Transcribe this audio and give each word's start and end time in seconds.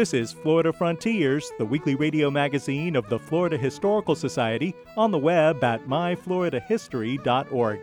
This 0.00 0.14
is 0.14 0.32
Florida 0.32 0.72
Frontiers, 0.72 1.52
the 1.58 1.66
weekly 1.66 1.94
radio 1.94 2.30
magazine 2.30 2.96
of 2.96 3.06
the 3.10 3.18
Florida 3.18 3.58
Historical 3.58 4.14
Society, 4.14 4.74
on 4.96 5.10
the 5.10 5.18
web 5.18 5.62
at 5.62 5.86
myfloridahistory.org. 5.86 7.80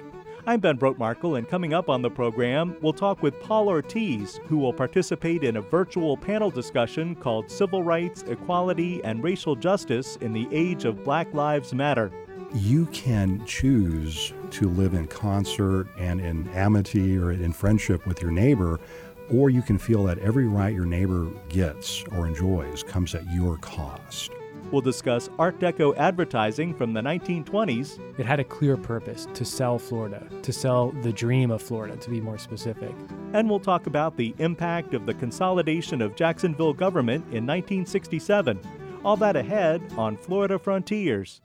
I'm 0.47 0.59
Ben 0.59 0.79
Brotemarkle, 0.79 1.37
and 1.37 1.47
coming 1.47 1.75
up 1.75 1.89
on 1.89 2.01
the 2.01 2.09
program, 2.09 2.75
we'll 2.81 2.91
talk 2.91 3.21
with 3.21 3.39
Paul 3.43 3.69
Ortiz, 3.69 4.39
who 4.47 4.57
will 4.57 4.73
participate 4.73 5.43
in 5.43 5.57
a 5.57 5.61
virtual 5.61 6.17
panel 6.17 6.49
discussion 6.49 7.13
called 7.13 7.51
Civil 7.51 7.83
Rights, 7.83 8.23
Equality, 8.23 8.99
and 9.03 9.23
Racial 9.23 9.55
Justice 9.55 10.15
in 10.15 10.33
the 10.33 10.47
Age 10.51 10.85
of 10.85 11.03
Black 11.03 11.31
Lives 11.35 11.71
Matter. 11.71 12.11
You 12.55 12.87
can 12.87 13.45
choose 13.45 14.33
to 14.51 14.69
live 14.69 14.95
in 14.95 15.05
concert 15.05 15.87
and 15.99 16.19
in 16.19 16.49
amity 16.49 17.15
or 17.15 17.31
in 17.31 17.53
friendship 17.53 18.07
with 18.07 18.23
your 18.23 18.31
neighbor 18.31 18.79
or 19.31 19.49
you 19.49 19.61
can 19.61 19.77
feel 19.77 20.03
that 20.05 20.19
every 20.19 20.47
right 20.47 20.73
your 20.73 20.85
neighbor 20.85 21.27
gets 21.49 22.03
or 22.11 22.27
enjoys 22.27 22.83
comes 22.83 23.15
at 23.15 23.29
your 23.31 23.57
cost. 23.57 24.31
We'll 24.71 24.81
discuss 24.81 25.29
Art 25.39 25.59
Deco 25.59 25.95
advertising 25.95 26.73
from 26.73 26.91
the 26.91 26.99
1920s. 26.99 28.19
It 28.19 28.25
had 28.25 28.41
a 28.41 28.43
clear 28.43 28.75
purpose 28.75 29.25
to 29.33 29.45
sell 29.45 29.79
Florida, 29.79 30.27
to 30.41 30.51
sell 30.51 30.91
the 30.91 31.13
dream 31.13 31.51
of 31.51 31.61
Florida, 31.61 31.95
to 31.95 32.09
be 32.09 32.19
more 32.19 32.37
specific. 32.37 32.93
And 33.31 33.49
we'll 33.49 33.61
talk 33.61 33.87
about 33.87 34.17
the 34.17 34.35
impact 34.39 34.93
of 34.93 35.05
the 35.05 35.13
consolidation 35.13 36.01
of 36.01 36.15
Jacksonville 36.15 36.73
government 36.73 37.23
in 37.25 37.45
1967. 37.45 38.59
All 39.05 39.15
that 39.17 39.37
ahead 39.37 39.81
on 39.97 40.17
Florida 40.17 40.59
Frontiers. 40.59 41.39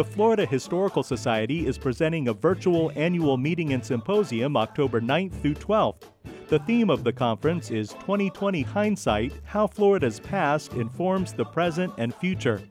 The 0.00 0.04
Florida 0.04 0.46
Historical 0.46 1.02
Society 1.02 1.66
is 1.66 1.76
presenting 1.76 2.28
a 2.28 2.32
virtual 2.32 2.90
annual 2.96 3.36
meeting 3.36 3.74
and 3.74 3.84
symposium 3.84 4.56
October 4.56 4.98
9th 4.98 5.42
through 5.42 5.56
12th. 5.56 6.04
The 6.48 6.58
theme 6.60 6.88
of 6.88 7.04
the 7.04 7.12
conference 7.12 7.70
is 7.70 7.90
2020 7.90 8.62
Hindsight 8.62 9.34
How 9.44 9.66
Florida's 9.66 10.18
Past 10.18 10.72
Informs 10.72 11.34
the 11.34 11.44
Present 11.44 11.92
and 11.98 12.14
Future. 12.14 12.62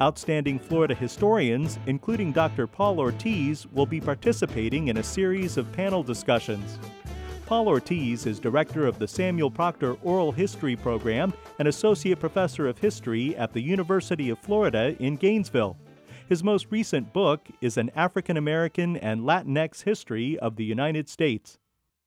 Outstanding 0.00 0.58
Florida 0.58 0.94
historians, 0.94 1.78
including 1.84 2.32
Dr. 2.32 2.66
Paul 2.66 3.00
Ortiz, 3.00 3.66
will 3.66 3.84
be 3.84 4.00
participating 4.00 4.88
in 4.88 4.96
a 4.96 5.02
series 5.02 5.58
of 5.58 5.70
panel 5.72 6.02
discussions. 6.02 6.78
Paul 7.44 7.68
Ortiz 7.68 8.24
is 8.24 8.40
director 8.40 8.86
of 8.86 8.98
the 8.98 9.06
Samuel 9.06 9.50
Proctor 9.50 9.98
Oral 10.02 10.32
History 10.32 10.76
Program 10.76 11.34
and 11.58 11.68
associate 11.68 12.18
professor 12.18 12.66
of 12.66 12.78
history 12.78 13.36
at 13.36 13.52
the 13.52 13.60
University 13.60 14.30
of 14.30 14.38
Florida 14.38 14.96
in 15.00 15.16
Gainesville. 15.16 15.76
His 16.32 16.42
most 16.42 16.68
recent 16.70 17.12
book 17.12 17.50
is 17.60 17.76
An 17.76 17.90
African 17.94 18.38
American 18.38 18.96
and 18.96 19.20
Latinx 19.20 19.82
History 19.82 20.38
of 20.38 20.56
the 20.56 20.64
United 20.64 21.10
States. 21.10 21.58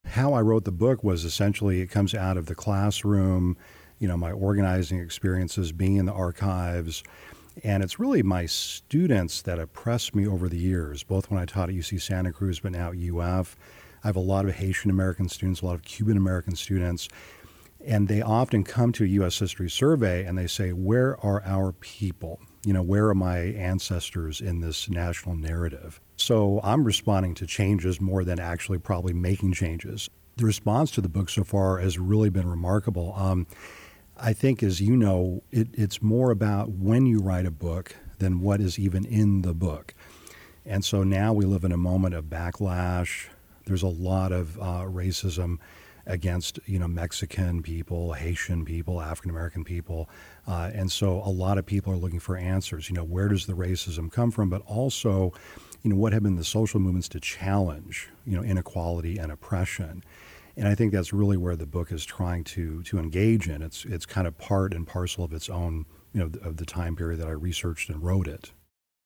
How 0.04 0.32
I 0.32 0.40
wrote 0.40 0.64
the 0.64 0.72
book 0.72 1.04
was 1.04 1.24
essentially 1.24 1.80
it 1.80 1.92
comes 1.92 2.12
out 2.12 2.36
of 2.36 2.46
the 2.46 2.56
classroom, 2.56 3.56
you 4.00 4.08
know, 4.08 4.16
my 4.16 4.32
organizing 4.32 4.98
experiences, 4.98 5.70
being 5.70 5.94
in 5.94 6.06
the 6.06 6.12
archives. 6.12 7.04
And 7.62 7.84
it's 7.84 8.00
really 8.00 8.24
my 8.24 8.46
students 8.46 9.42
that 9.42 9.58
have 9.58 9.72
pressed 9.72 10.16
me 10.16 10.26
over 10.26 10.48
the 10.48 10.58
years, 10.58 11.04
both 11.04 11.30
when 11.30 11.40
I 11.40 11.44
taught 11.44 11.68
at 11.68 11.76
UC 11.76 12.02
Santa 12.02 12.32
Cruz, 12.32 12.58
but 12.58 12.72
now 12.72 12.90
at 12.90 12.96
UF. 12.96 13.56
I 14.02 14.08
have 14.08 14.16
a 14.16 14.18
lot 14.18 14.46
of 14.46 14.56
Haitian 14.56 14.90
American 14.90 15.28
students, 15.28 15.60
a 15.60 15.66
lot 15.66 15.76
of 15.76 15.84
Cuban 15.84 16.16
American 16.16 16.56
students, 16.56 17.08
and 17.86 18.08
they 18.08 18.20
often 18.20 18.64
come 18.64 18.92
to 18.92 19.04
a 19.04 19.08
U.S. 19.08 19.38
History 19.38 19.70
Survey 19.70 20.24
and 20.24 20.36
they 20.36 20.46
say, 20.46 20.72
Where 20.72 21.18
are 21.24 21.42
our 21.44 21.72
people? 21.72 22.40
you 22.66 22.72
know, 22.72 22.82
where 22.82 23.06
are 23.06 23.14
my 23.14 23.38
ancestors 23.38 24.40
in 24.40 24.60
this 24.60 24.90
national 24.90 25.36
narrative? 25.36 26.00
So 26.16 26.60
I'm 26.64 26.82
responding 26.82 27.32
to 27.36 27.46
changes 27.46 28.00
more 28.00 28.24
than 28.24 28.40
actually 28.40 28.78
probably 28.78 29.12
making 29.12 29.52
changes. 29.52 30.10
The 30.34 30.46
response 30.46 30.90
to 30.92 31.00
the 31.00 31.08
book 31.08 31.28
so 31.30 31.44
far 31.44 31.78
has 31.78 31.96
really 31.96 32.28
been 32.28 32.48
remarkable. 32.48 33.14
Um, 33.16 33.46
I 34.16 34.32
think, 34.32 34.64
as 34.64 34.80
you 34.80 34.96
know, 34.96 35.44
it, 35.52 35.68
it's 35.74 36.02
more 36.02 36.32
about 36.32 36.70
when 36.70 37.06
you 37.06 37.20
write 37.20 37.46
a 37.46 37.52
book 37.52 37.94
than 38.18 38.40
what 38.40 38.60
is 38.60 38.80
even 38.80 39.04
in 39.04 39.42
the 39.42 39.54
book. 39.54 39.94
And 40.64 40.84
so 40.84 41.04
now 41.04 41.32
we 41.32 41.44
live 41.44 41.62
in 41.62 41.70
a 41.70 41.76
moment 41.76 42.16
of 42.16 42.24
backlash. 42.24 43.28
There's 43.66 43.84
a 43.84 43.86
lot 43.86 44.32
of 44.32 44.58
uh, 44.58 44.86
racism 44.88 45.58
against 46.06 46.58
you 46.66 46.78
know 46.78 46.88
Mexican 46.88 47.62
people, 47.62 48.12
Haitian 48.12 48.64
people, 48.64 49.00
African 49.00 49.30
American 49.30 49.64
people, 49.64 50.08
uh, 50.46 50.70
and 50.72 50.90
so 50.90 51.22
a 51.24 51.30
lot 51.30 51.58
of 51.58 51.66
people 51.66 51.92
are 51.92 51.96
looking 51.96 52.20
for 52.20 52.36
answers. 52.36 52.88
You 52.88 52.96
know, 52.96 53.04
where 53.04 53.28
does 53.28 53.46
the 53.46 53.54
racism 53.54 54.10
come 54.10 54.30
from? 54.30 54.48
But 54.48 54.62
also, 54.66 55.32
you 55.82 55.90
know, 55.90 55.96
what 55.96 56.12
have 56.12 56.22
been 56.22 56.36
the 56.36 56.44
social 56.44 56.80
movements 56.80 57.08
to 57.10 57.20
challenge 57.20 58.08
you 58.24 58.36
know 58.36 58.42
inequality 58.42 59.18
and 59.18 59.32
oppression? 59.32 60.04
And 60.56 60.66
I 60.66 60.74
think 60.74 60.92
that's 60.92 61.12
really 61.12 61.36
where 61.36 61.56
the 61.56 61.66
book 61.66 61.92
is 61.92 62.04
trying 62.04 62.44
to 62.44 62.82
to 62.84 62.98
engage 62.98 63.48
in. 63.48 63.62
It's 63.62 63.84
it's 63.84 64.06
kind 64.06 64.26
of 64.26 64.38
part 64.38 64.72
and 64.72 64.86
parcel 64.86 65.24
of 65.24 65.32
its 65.32 65.50
own 65.50 65.86
you 66.12 66.20
know 66.20 66.30
of 66.42 66.56
the 66.56 66.66
time 66.66 66.96
period 66.96 67.20
that 67.20 67.28
I 67.28 67.32
researched 67.32 67.90
and 67.90 68.02
wrote 68.02 68.28
it. 68.28 68.52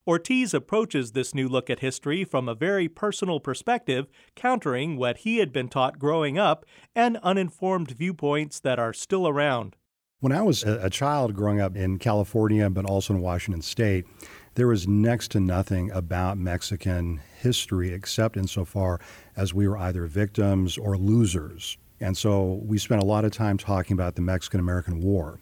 Ortiz 0.07 0.55
approaches 0.55 1.13
this 1.13 1.35
new 1.35 1.49
look 1.49 1.69
at 1.69 1.81
history 1.81 2.25
from 2.25 2.49
a 2.49 2.55
very 2.55 2.89
personal 2.89 3.39
perspective, 3.39 4.09
countering 4.35 4.97
what 4.97 5.19
he 5.19 5.39
had 5.39 5.53
been 5.53 5.69
taught 5.69 5.99
growing 5.99 6.39
up 6.39 6.65
and 6.95 7.19
uninformed 7.19 7.91
viewpoints 7.91 8.61
that 8.61 8.79
are 8.79 8.95
still 8.95 9.29
around. 9.29 9.77
When 10.21 10.33
I 10.33 10.43
was 10.43 10.63
a 10.65 10.91
child 10.91 11.35
growing 11.35 11.61
up 11.61 11.77
in 11.77 11.99
California, 11.99 12.69
but 12.69 12.85
also 12.85 13.15
in 13.15 13.21
Washington 13.21 13.63
State, 13.63 14.07
there 14.55 14.67
was 14.67 14.89
next 14.89 15.31
to 15.33 15.41
nothing 15.41 15.91
about 15.93 16.37
Mexican 16.37 17.21
history 17.39 17.93
except 17.93 18.37
insofar 18.37 19.01
as 19.37 19.55
we 19.55 19.69
were 19.69 19.79
either 19.79 20.07
victims 20.07 20.77
or 20.77 20.97
losers. 20.97 21.79
And 22.01 22.17
so 22.17 22.61
we 22.65 22.79
spent 22.79 23.03
a 23.03 23.07
lot 23.07 23.25
of 23.25 23.33
time 23.33 23.59
talking 23.59 23.95
about 23.95 24.15
the 24.15 24.23
Mexican 24.23 24.61
American 24.61 25.01
War. 25.01 25.41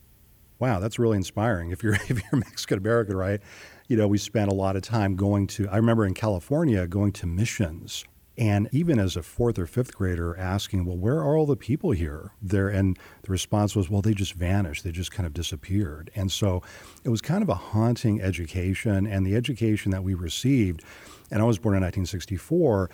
Wow, 0.58 0.80
that's 0.80 0.98
really 0.98 1.16
inspiring. 1.16 1.70
If 1.70 1.82
you're 1.82 1.94
if 2.08 2.10
you're 2.10 2.40
Mexican 2.40 2.78
American, 2.78 3.16
right? 3.16 3.40
You 3.88 3.96
know, 3.96 4.06
we 4.06 4.18
spent 4.18 4.50
a 4.50 4.54
lot 4.54 4.76
of 4.76 4.82
time 4.82 5.16
going 5.16 5.46
to 5.48 5.68
I 5.68 5.76
remember 5.76 6.06
in 6.06 6.14
California 6.14 6.86
going 6.86 7.12
to 7.12 7.26
missions 7.26 8.04
and 8.38 8.68
even 8.70 9.00
as 9.00 9.16
a 9.16 9.22
fourth 9.22 9.58
or 9.58 9.66
fifth 9.66 9.96
grader, 9.96 10.38
asking, 10.38 10.84
well, 10.84 10.96
where 10.96 11.16
are 11.16 11.36
all 11.36 11.44
the 11.44 11.56
people 11.56 11.90
here? 11.90 12.30
There, 12.40 12.68
and 12.68 12.96
the 13.22 13.32
response 13.32 13.74
was, 13.74 13.90
well, 13.90 14.00
they 14.00 14.14
just 14.14 14.34
vanished. 14.34 14.84
They 14.84 14.92
just 14.92 15.10
kind 15.10 15.26
of 15.26 15.34
disappeared. 15.34 16.12
And 16.14 16.30
so 16.30 16.62
it 17.02 17.08
was 17.08 17.20
kind 17.20 17.42
of 17.42 17.48
a 17.48 17.54
haunting 17.54 18.22
education. 18.22 19.08
And 19.08 19.26
the 19.26 19.34
education 19.34 19.90
that 19.90 20.04
we 20.04 20.14
received, 20.14 20.84
and 21.32 21.42
I 21.42 21.44
was 21.46 21.58
born 21.58 21.74
in 21.74 21.82
1964. 21.82 22.88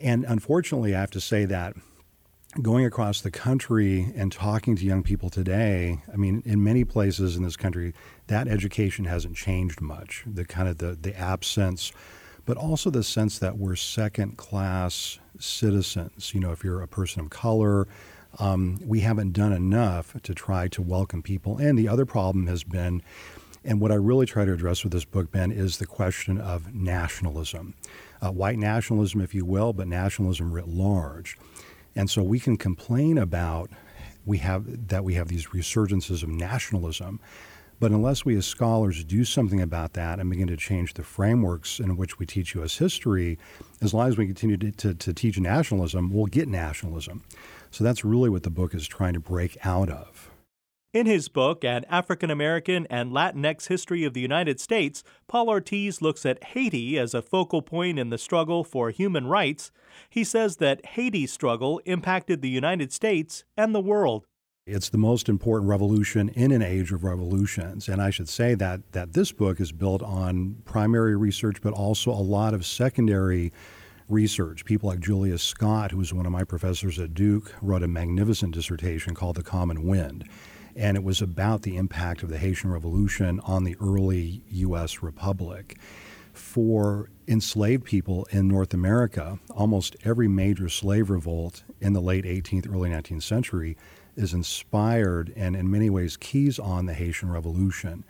And 0.00 0.24
unfortunately, 0.28 0.94
I 0.94 1.00
have 1.00 1.10
to 1.10 1.20
say 1.20 1.44
that 1.46 1.74
going 2.62 2.84
across 2.84 3.20
the 3.20 3.30
country 3.30 4.12
and 4.16 4.30
talking 4.30 4.76
to 4.76 4.84
young 4.84 5.02
people 5.02 5.30
today, 5.30 6.02
I 6.12 6.16
mean, 6.16 6.42
in 6.44 6.62
many 6.62 6.84
places 6.84 7.36
in 7.36 7.42
this 7.42 7.56
country, 7.56 7.94
that 8.28 8.48
education 8.48 9.04
hasn't 9.06 9.36
changed 9.36 9.80
much. 9.80 10.22
The 10.26 10.44
kind 10.44 10.68
of 10.68 10.78
the, 10.78 10.96
the 11.00 11.16
absence 11.18 11.92
but 12.44 12.56
also 12.56 12.90
the 12.90 13.02
sense 13.02 13.38
that 13.38 13.56
we're 13.56 13.76
second 13.76 14.36
class 14.36 15.18
citizens. 15.38 16.34
You 16.34 16.40
know, 16.40 16.52
if 16.52 16.62
you're 16.62 16.82
a 16.82 16.88
person 16.88 17.22
of 17.22 17.30
color, 17.30 17.88
um, 18.38 18.80
we 18.84 19.00
haven't 19.00 19.32
done 19.32 19.52
enough 19.52 20.16
to 20.22 20.34
try 20.34 20.68
to 20.68 20.82
welcome 20.82 21.22
people. 21.22 21.58
And 21.58 21.78
the 21.78 21.88
other 21.88 22.04
problem 22.04 22.46
has 22.46 22.64
been, 22.64 23.02
and 23.64 23.80
what 23.80 23.92
I 23.92 23.94
really 23.94 24.26
try 24.26 24.44
to 24.44 24.52
address 24.52 24.84
with 24.84 24.92
this 24.92 25.04
book, 25.04 25.30
Ben, 25.30 25.50
is 25.50 25.78
the 25.78 25.86
question 25.86 26.38
of 26.38 26.74
nationalism. 26.74 27.74
Uh, 28.20 28.30
white 28.30 28.58
nationalism, 28.58 29.20
if 29.20 29.34
you 29.34 29.44
will, 29.44 29.72
but 29.72 29.86
nationalism 29.86 30.52
writ 30.52 30.68
large. 30.68 31.38
And 31.96 32.10
so 32.10 32.22
we 32.22 32.40
can 32.40 32.56
complain 32.56 33.18
about 33.18 33.70
we 34.26 34.38
have 34.38 34.88
that 34.88 35.04
we 35.04 35.14
have 35.14 35.28
these 35.28 35.48
resurgences 35.48 36.22
of 36.22 36.28
nationalism. 36.28 37.20
But 37.80 37.90
unless 37.90 38.24
we 38.24 38.36
as 38.36 38.46
scholars 38.46 39.04
do 39.04 39.24
something 39.24 39.60
about 39.60 39.94
that 39.94 40.20
and 40.20 40.30
begin 40.30 40.46
to 40.46 40.56
change 40.56 40.94
the 40.94 41.02
frameworks 41.02 41.80
in 41.80 41.96
which 41.96 42.18
we 42.18 42.24
teach 42.24 42.54
U.S. 42.54 42.78
history, 42.78 43.36
as 43.82 43.92
long 43.92 44.08
as 44.08 44.16
we 44.16 44.26
continue 44.26 44.56
to, 44.56 44.70
to, 44.70 44.94
to 44.94 45.12
teach 45.12 45.38
nationalism, 45.38 46.10
we'll 46.10 46.26
get 46.26 46.48
nationalism. 46.48 47.24
So 47.70 47.82
that's 47.82 48.04
really 48.04 48.30
what 48.30 48.44
the 48.44 48.50
book 48.50 48.74
is 48.74 48.86
trying 48.86 49.14
to 49.14 49.20
break 49.20 49.58
out 49.66 49.90
of. 49.90 50.30
In 50.94 51.06
his 51.06 51.28
book, 51.28 51.64
An 51.64 51.84
African 51.90 52.30
American 52.30 52.86
and 52.88 53.10
Latinx 53.10 53.66
History 53.66 54.04
of 54.04 54.14
the 54.14 54.20
United 54.20 54.60
States, 54.60 55.02
Paul 55.26 55.48
Ortiz 55.48 56.00
looks 56.00 56.24
at 56.24 56.44
Haiti 56.44 56.96
as 57.00 57.14
a 57.14 57.20
focal 57.20 57.62
point 57.62 57.98
in 57.98 58.10
the 58.10 58.16
struggle 58.16 58.62
for 58.62 58.90
human 58.90 59.26
rights. 59.26 59.72
He 60.08 60.22
says 60.22 60.58
that 60.58 60.86
Haiti's 60.86 61.32
struggle 61.32 61.80
impacted 61.84 62.42
the 62.42 62.48
United 62.48 62.92
States 62.92 63.42
and 63.56 63.74
the 63.74 63.80
world. 63.80 64.26
It's 64.68 64.88
the 64.88 64.96
most 64.96 65.28
important 65.28 65.68
revolution 65.68 66.28
in 66.28 66.52
an 66.52 66.62
age 66.62 66.92
of 66.92 67.02
revolutions. 67.02 67.88
And 67.88 68.00
I 68.00 68.10
should 68.10 68.28
say 68.28 68.54
that, 68.54 68.92
that 68.92 69.14
this 69.14 69.32
book 69.32 69.60
is 69.60 69.72
built 69.72 70.00
on 70.00 70.62
primary 70.64 71.16
research, 71.16 71.60
but 71.60 71.72
also 71.72 72.12
a 72.12 72.22
lot 72.22 72.54
of 72.54 72.64
secondary 72.64 73.52
research. 74.08 74.64
People 74.64 74.90
like 74.90 75.00
Julius 75.00 75.42
Scott, 75.42 75.90
who 75.90 75.96
was 75.96 76.14
one 76.14 76.24
of 76.24 76.30
my 76.30 76.44
professors 76.44 77.00
at 77.00 77.14
Duke, 77.14 77.52
wrote 77.60 77.82
a 77.82 77.88
magnificent 77.88 78.54
dissertation 78.54 79.12
called 79.16 79.34
The 79.34 79.42
Common 79.42 79.82
Wind. 79.82 80.28
And 80.76 80.96
it 80.96 81.04
was 81.04 81.22
about 81.22 81.62
the 81.62 81.76
impact 81.76 82.22
of 82.22 82.28
the 82.28 82.38
Haitian 82.38 82.70
Revolution 82.70 83.40
on 83.44 83.64
the 83.64 83.76
early 83.80 84.42
U.S. 84.50 85.02
Republic. 85.02 85.78
For 86.32 87.10
enslaved 87.28 87.84
people 87.84 88.26
in 88.30 88.48
North 88.48 88.74
America, 88.74 89.38
almost 89.50 89.96
every 90.02 90.26
major 90.26 90.68
slave 90.68 91.08
revolt 91.08 91.62
in 91.80 91.92
the 91.92 92.00
late 92.00 92.24
18th, 92.24 92.68
early 92.68 92.90
19th 92.90 93.22
century 93.22 93.76
is 94.16 94.34
inspired 94.34 95.32
and, 95.36 95.54
in 95.54 95.70
many 95.70 95.90
ways, 95.90 96.16
keys 96.16 96.58
on 96.58 96.86
the 96.86 96.94
Haitian 96.94 97.30
Revolution. 97.30 98.04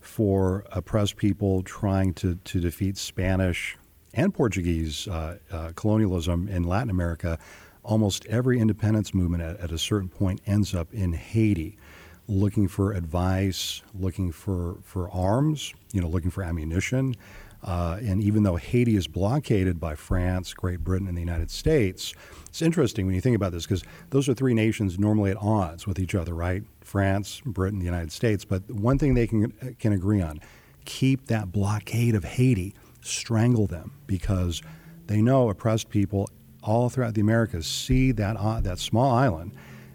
For 0.00 0.64
oppressed 0.70 1.16
people 1.16 1.62
trying 1.62 2.12
to, 2.14 2.36
to 2.36 2.60
defeat 2.60 2.98
Spanish 2.98 3.78
and 4.12 4.32
Portuguese 4.32 5.08
uh, 5.08 5.38
uh, 5.50 5.72
colonialism 5.74 6.48
in 6.48 6.64
Latin 6.64 6.90
America, 6.90 7.38
almost 7.82 8.26
every 8.26 8.58
independence 8.58 9.12
movement 9.12 9.42
at, 9.42 9.58
at, 9.60 9.72
a 9.72 9.78
certain 9.78 10.08
point 10.08 10.40
ends 10.46 10.74
up 10.74 10.92
in 10.92 11.12
Haiti, 11.12 11.76
looking 12.26 12.68
for 12.68 12.92
advice, 12.92 13.82
looking 13.94 14.32
for, 14.32 14.78
for 14.82 15.10
arms, 15.10 15.74
you 15.92 16.00
know, 16.00 16.08
looking 16.08 16.30
for 16.30 16.42
ammunition. 16.42 17.14
Uh, 17.62 17.98
and 18.02 18.22
even 18.22 18.42
though 18.42 18.56
Haiti 18.56 18.94
is 18.94 19.06
blockaded 19.06 19.80
by 19.80 19.94
France, 19.94 20.52
Great 20.52 20.80
Britain, 20.80 21.08
and 21.08 21.16
the 21.16 21.22
United 21.22 21.50
States, 21.50 22.12
it's 22.46 22.60
interesting 22.60 23.06
when 23.06 23.14
you 23.14 23.22
think 23.22 23.36
about 23.36 23.52
this 23.52 23.64
because 23.64 23.82
those 24.10 24.28
are 24.28 24.34
three 24.34 24.52
nations 24.52 24.98
normally 24.98 25.30
at 25.30 25.38
odds 25.38 25.86
with 25.86 25.98
each 25.98 26.14
other, 26.14 26.34
right? 26.34 26.62
France, 26.82 27.40
Britain, 27.46 27.78
the 27.78 27.86
United 27.86 28.12
States. 28.12 28.44
But 28.44 28.70
one 28.70 28.98
thing 28.98 29.14
they 29.14 29.26
can 29.26 29.50
can 29.78 29.94
agree 29.94 30.20
on: 30.20 30.40
keep 30.84 31.26
that 31.28 31.52
blockade 31.52 32.14
of 32.14 32.24
Haiti 32.24 32.74
strangle 33.00 33.66
them 33.66 33.92
because 34.06 34.62
they 35.06 35.22
know 35.22 35.48
oppressed 35.48 35.88
people 35.88 36.28
all 36.62 36.88
throughout 36.88 37.14
the 37.14 37.20
Americas 37.20 37.66
see 37.66 38.12
that, 38.12 38.36
uh, 38.36 38.60
that 38.60 38.78
small 38.78 39.12
island 39.14 39.52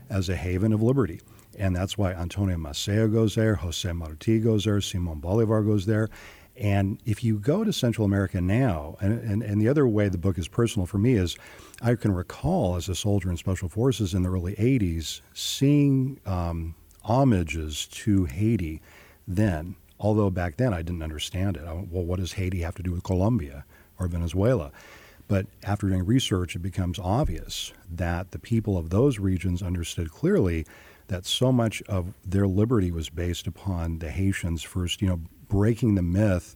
as 0.09 0.29
a 0.29 0.35
haven 0.35 0.71
of 0.71 0.81
liberty. 0.81 1.19
And 1.59 1.75
that's 1.75 1.97
why 1.97 2.13
Antonio 2.13 2.57
Maceo 2.57 3.07
goes 3.07 3.35
there, 3.35 3.55
Jose 3.55 3.91
Marti 3.91 4.39
goes 4.39 4.65
there, 4.65 4.81
Simon 4.81 5.19
Bolivar 5.19 5.61
goes 5.61 5.85
there. 5.85 6.09
And 6.55 6.99
if 7.05 7.23
you 7.23 7.39
go 7.39 7.63
to 7.63 7.71
Central 7.71 8.05
America 8.05 8.41
now, 8.41 8.97
and, 8.99 9.19
and, 9.19 9.43
and, 9.43 9.61
the 9.61 9.69
other 9.69 9.87
way 9.87 10.09
the 10.09 10.17
book 10.17 10.37
is 10.37 10.49
personal 10.49 10.85
for 10.85 10.97
me 10.97 11.13
is 11.13 11.37
I 11.81 11.95
can 11.95 12.11
recall 12.11 12.75
as 12.75 12.89
a 12.89 12.95
soldier 12.95 13.29
in 13.29 13.37
Special 13.37 13.69
Forces 13.69 14.13
in 14.13 14.23
the 14.23 14.29
early 14.29 14.55
80s 14.55 15.21
seeing 15.33 16.19
um, 16.25 16.75
homages 17.03 17.85
to 17.87 18.25
Haiti 18.25 18.81
then 19.25 19.75
Although 19.99 20.29
back 20.29 20.57
then 20.57 20.73
I 20.73 20.81
didn't 20.81 21.03
understand 21.03 21.57
it. 21.57 21.63
I, 21.65 21.73
well, 21.73 22.05
what 22.05 22.19
does 22.19 22.33
Haiti 22.33 22.61
have 22.61 22.75
to 22.75 22.83
do 22.83 22.91
with 22.91 23.03
Colombia 23.03 23.65
or 23.99 24.07
Venezuela? 24.07 24.71
But 25.27 25.47
after 25.63 25.89
doing 25.89 26.05
research, 26.05 26.55
it 26.55 26.59
becomes 26.59 26.97
obvious 26.97 27.73
that 27.91 28.31
the 28.31 28.39
people 28.39 28.77
of 28.77 28.89
those 28.89 29.19
regions 29.19 29.61
understood 29.61 30.09
clearly 30.09 30.65
that 31.09 31.25
so 31.25 31.51
much 31.51 31.81
of 31.83 32.13
their 32.25 32.47
liberty 32.47 32.91
was 32.91 33.09
based 33.09 33.45
upon 33.45 33.99
the 33.99 34.09
Haitians 34.09 34.63
first, 34.63 35.01
you 35.01 35.07
know, 35.07 35.19
breaking 35.47 35.95
the 35.95 36.01
myth 36.01 36.55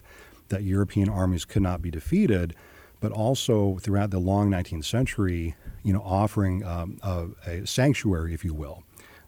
that 0.50 0.64
European 0.64 1.10
armies 1.10 1.44
could 1.44 1.62
not 1.62 1.82
be 1.82 1.92
defeated, 1.92 2.56
but 3.00 3.12
also 3.12 3.78
throughout 3.80 4.12
the 4.12 4.20
long 4.20 4.50
19th 4.50 4.86
century, 4.86 5.56
you 5.84 5.92
know, 5.92 6.02
offering 6.02 6.64
um, 6.64 6.98
a, 7.04 7.28
a 7.48 7.68
sanctuary, 7.68 8.34
if 8.34 8.46
you 8.46 8.54
will, 8.54 8.84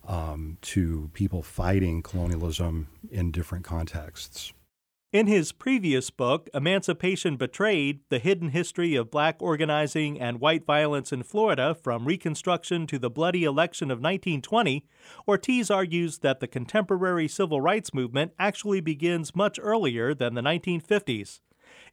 um, 0.08 0.58
to 0.62 1.10
people 1.14 1.42
fighting 1.42 2.02
colonialism 2.02 2.88
in 3.12 3.32
different 3.32 3.66
contexts. 3.66 4.54
In 5.16 5.28
his 5.28 5.54
previous 5.54 6.10
book, 6.10 6.50
Emancipation 6.54 7.38
Betrayed 7.38 8.02
The 8.10 8.20
Hidden 8.20 8.50
History 8.50 8.96
of 8.96 9.10
Black 9.10 9.38
Organizing 9.40 10.20
and 10.20 10.42
White 10.42 10.66
Violence 10.66 11.14
in 11.14 11.24
Florida 11.24 11.74
from 11.74 12.04
Reconstruction 12.04 12.86
to 12.88 13.00
the 13.00 13.10
Bloody 13.10 13.46
Election 13.46 13.92
of 13.92 14.00
1920, 14.00 14.86
Ortiz 15.26 15.72
argues 15.72 16.18
that 16.18 16.42
the 16.42 16.50
contemporary 16.50 17.30
civil 17.30 17.62
rights 17.62 17.94
movement 17.94 18.34
actually 18.38 18.82
begins 18.82 19.34
much 19.34 19.58
earlier 19.62 20.14
than 20.14 20.34
the 20.34 20.42
1950s. 20.42 21.40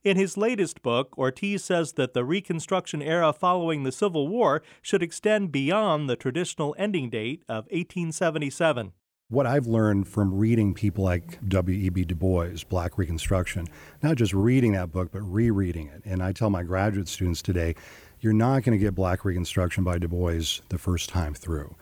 In 0.03 0.17
his 0.17 0.37
latest 0.37 0.83
book, 0.83 1.17
Ortiz 1.17 1.63
says 1.63 1.93
that 1.93 2.15
the 2.15 2.25
Reconstruction 2.25 3.01
era 3.01 3.33
following 3.33 3.85
the 3.85 3.93
Civil 3.93 4.27
War 4.27 4.65
should 4.81 5.01
extend 5.01 5.53
beyond 5.53 6.11
the 6.11 6.17
traditional 6.17 6.75
ending 6.77 7.09
date 7.09 7.45
of 7.49 7.67
1877. 7.67 8.95
What 9.33 9.47
I've 9.47 9.67
learned 9.67 10.09
from 10.09 10.35
reading 10.35 10.75
people 10.75 11.05
like 11.05 11.39
W.E.B. 11.49 12.05
Du 12.05 12.15
Bois, 12.15 12.51
Black 12.69 12.99
Reconstruction, 12.99 13.67
not 14.03 14.17
just 14.17 14.35
reading 14.35 14.73
that 14.73 14.93
book, 14.93 15.11
but 15.11 15.23
rereading 15.23 15.89
it. 15.89 16.03
And 16.05 16.23
I 16.23 16.33
tell 16.33 16.51
my 16.51 16.63
graduate 16.63 17.09
students 17.09 17.41
today, 17.41 17.75
you're 18.21 18.35
not 18.35 18.63
going 18.63 18.79
to 18.79 18.85
get 18.85 18.95
Black 18.95 19.25
Reconstruction 19.25 19.85
by 19.85 19.97
Du 19.97 20.07
Bois 20.07 20.61
the 20.69 20.77
first 20.77 21.09
time 21.09 21.33
through. 21.33 21.75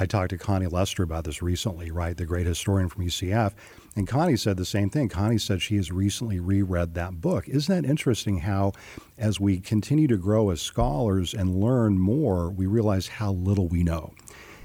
I 0.00 0.06
talked 0.06 0.30
to 0.30 0.38
Connie 0.38 0.66
Lester 0.66 1.02
about 1.02 1.24
this 1.24 1.42
recently, 1.42 1.90
right? 1.90 2.16
The 2.16 2.24
great 2.24 2.46
historian 2.46 2.88
from 2.88 3.04
UCF. 3.04 3.52
And 3.94 4.08
Connie 4.08 4.38
said 4.38 4.56
the 4.56 4.64
same 4.64 4.88
thing. 4.88 5.10
Connie 5.10 5.36
said 5.36 5.60
she 5.60 5.76
has 5.76 5.92
recently 5.92 6.40
reread 6.40 6.94
that 6.94 7.20
book. 7.20 7.46
Isn't 7.50 7.82
that 7.82 7.86
interesting 7.86 8.38
how, 8.38 8.72
as 9.18 9.38
we 9.38 9.60
continue 9.60 10.08
to 10.08 10.16
grow 10.16 10.48
as 10.48 10.62
scholars 10.62 11.34
and 11.34 11.60
learn 11.60 11.98
more, 11.98 12.48
we 12.48 12.64
realize 12.64 13.08
how 13.08 13.32
little 13.32 13.68
we 13.68 13.82
know? 13.82 14.14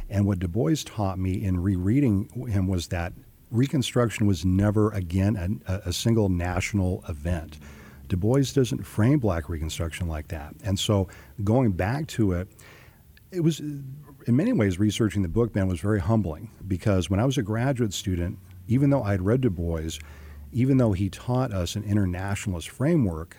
And 0.10 0.26
what 0.26 0.40
Du 0.40 0.48
Bois 0.48 0.76
taught 0.86 1.20
me 1.20 1.44
in 1.44 1.60
rereading 1.60 2.30
him 2.48 2.68
was 2.68 2.88
that 2.88 3.14
Reconstruction 3.52 4.28
was 4.28 4.46
never, 4.46 4.92
again, 4.92 5.62
a, 5.68 5.90
a 5.90 5.94
single 5.94 6.30
national 6.30 7.04
event. 7.10 7.58
Du 8.08 8.16
Bois 8.16 8.44
doesn't 8.54 8.86
frame 8.86 9.20
Black 9.20 9.50
Reconstruction 9.50 10.08
like 10.08 10.28
that. 10.28 10.56
And 10.64 10.80
so 10.80 11.08
going 11.44 11.72
back 11.72 12.08
to 12.08 12.34
it, 12.34 12.48
it 13.32 13.42
was 13.42 13.60
in 13.60 14.36
many 14.36 14.54
ways 14.54 14.80
researching 14.80 15.22
the 15.22 15.28
book 15.28 15.54
ben 15.54 15.68
was 15.68 15.80
very 15.80 16.00
humbling 16.00 16.52
because 16.68 17.10
when 17.10 17.20
i 17.20 17.26
was 17.26 17.38
a 17.38 17.42
graduate 17.42 17.94
student 17.94 18.38
even 18.68 18.90
though 18.90 19.04
i'd 19.04 19.22
read 19.22 19.42
du 19.42 19.50
bois 19.50 19.98
even 20.52 20.78
though 20.78 20.94
he 20.94 21.10
taught 21.10 21.54
us 21.54 21.76
an 21.76 21.84
internationalist 21.84 22.70
framework 22.70 23.38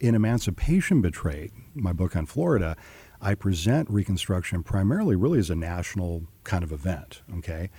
in 0.00 0.14
emancipation 0.14 1.00
betrayed 1.00 1.50
my 1.74 1.92
book 1.92 2.14
on 2.14 2.26
florida 2.26 2.76
i 3.24 3.34
present 3.34 3.90
reconstruction 3.90 4.62
primarily 4.62 5.16
really 5.16 5.38
as 5.38 5.50
a 5.50 5.56
national 5.56 6.22
kind 6.44 6.62
of 6.62 6.70
event 6.70 7.22
okay 7.36 7.70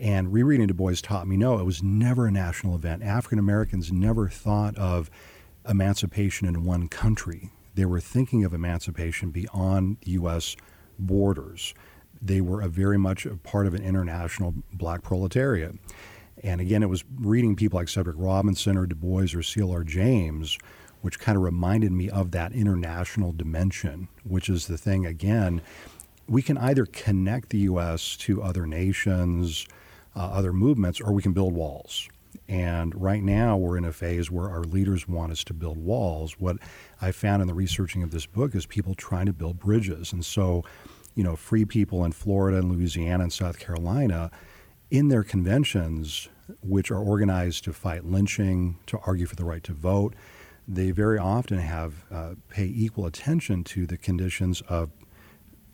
and 0.00 0.32
rereading 0.32 0.66
du 0.68 0.74
bois 0.74 0.94
taught 1.02 1.26
me 1.26 1.36
no 1.36 1.58
it 1.58 1.64
was 1.64 1.82
never 1.82 2.26
a 2.26 2.30
national 2.30 2.76
event 2.76 3.02
african 3.02 3.38
americans 3.38 3.90
never 3.90 4.28
thought 4.28 4.76
of 4.76 5.10
emancipation 5.68 6.46
in 6.46 6.64
one 6.64 6.88
country 6.88 7.50
they 7.74 7.84
were 7.84 8.00
thinking 8.00 8.44
of 8.44 8.52
emancipation 8.52 9.30
beyond 9.30 9.96
u.s 10.04 10.56
borders. 10.98 11.74
They 12.20 12.40
were 12.40 12.60
a 12.60 12.68
very 12.68 12.98
much 12.98 13.26
a 13.26 13.36
part 13.36 13.66
of 13.66 13.74
an 13.74 13.82
international 13.82 14.54
black 14.72 15.02
proletariat. 15.02 15.74
And 16.42 16.60
again, 16.60 16.82
it 16.82 16.88
was 16.88 17.04
reading 17.16 17.56
people 17.56 17.78
like 17.78 17.88
Cedric 17.88 18.16
Robinson 18.18 18.76
or 18.76 18.86
Du 18.86 18.94
Bois 18.94 19.34
or 19.34 19.42
C.L.R. 19.42 19.84
James, 19.84 20.58
which 21.02 21.18
kind 21.18 21.36
of 21.36 21.42
reminded 21.42 21.92
me 21.92 22.08
of 22.08 22.30
that 22.30 22.52
international 22.52 23.32
dimension, 23.32 24.08
which 24.24 24.48
is 24.48 24.66
the 24.66 24.78
thing, 24.78 25.04
again, 25.04 25.60
we 26.28 26.40
can 26.40 26.56
either 26.56 26.86
connect 26.86 27.50
the 27.50 27.58
U.S. 27.58 28.16
to 28.18 28.42
other 28.42 28.66
nations, 28.66 29.66
uh, 30.16 30.20
other 30.20 30.52
movements, 30.52 31.00
or 31.00 31.12
we 31.12 31.22
can 31.22 31.32
build 31.32 31.52
walls. 31.52 32.08
And 32.48 33.00
right 33.00 33.22
now, 33.22 33.56
we're 33.56 33.76
in 33.76 33.84
a 33.84 33.92
phase 33.92 34.30
where 34.30 34.48
our 34.48 34.62
leaders 34.62 35.08
want 35.08 35.32
us 35.32 35.44
to 35.44 35.54
build 35.54 35.78
walls. 35.78 36.36
What 36.38 36.56
I 37.00 37.12
found 37.12 37.42
in 37.42 37.48
the 37.48 37.54
researching 37.54 38.02
of 38.02 38.10
this 38.10 38.26
book 38.26 38.54
is 38.54 38.66
people 38.66 38.94
trying 38.94 39.26
to 39.26 39.32
build 39.32 39.58
bridges. 39.58 40.12
And 40.12 40.24
so, 40.24 40.64
you 41.14 41.24
know, 41.24 41.36
free 41.36 41.64
people 41.64 42.04
in 42.04 42.12
Florida 42.12 42.58
and 42.58 42.70
Louisiana 42.70 43.24
and 43.24 43.32
South 43.32 43.58
Carolina 43.58 44.30
in 44.90 45.08
their 45.08 45.22
conventions, 45.22 46.28
which 46.62 46.90
are 46.90 46.98
organized 46.98 47.64
to 47.64 47.72
fight 47.72 48.04
lynching, 48.04 48.78
to 48.86 48.98
argue 49.06 49.26
for 49.26 49.36
the 49.36 49.44
right 49.44 49.64
to 49.64 49.72
vote, 49.72 50.14
they 50.66 50.90
very 50.90 51.18
often 51.18 51.58
have 51.58 52.04
uh, 52.10 52.34
pay 52.48 52.66
equal 52.66 53.06
attention 53.06 53.64
to 53.64 53.86
the 53.86 53.96
conditions 53.96 54.62
of 54.68 54.90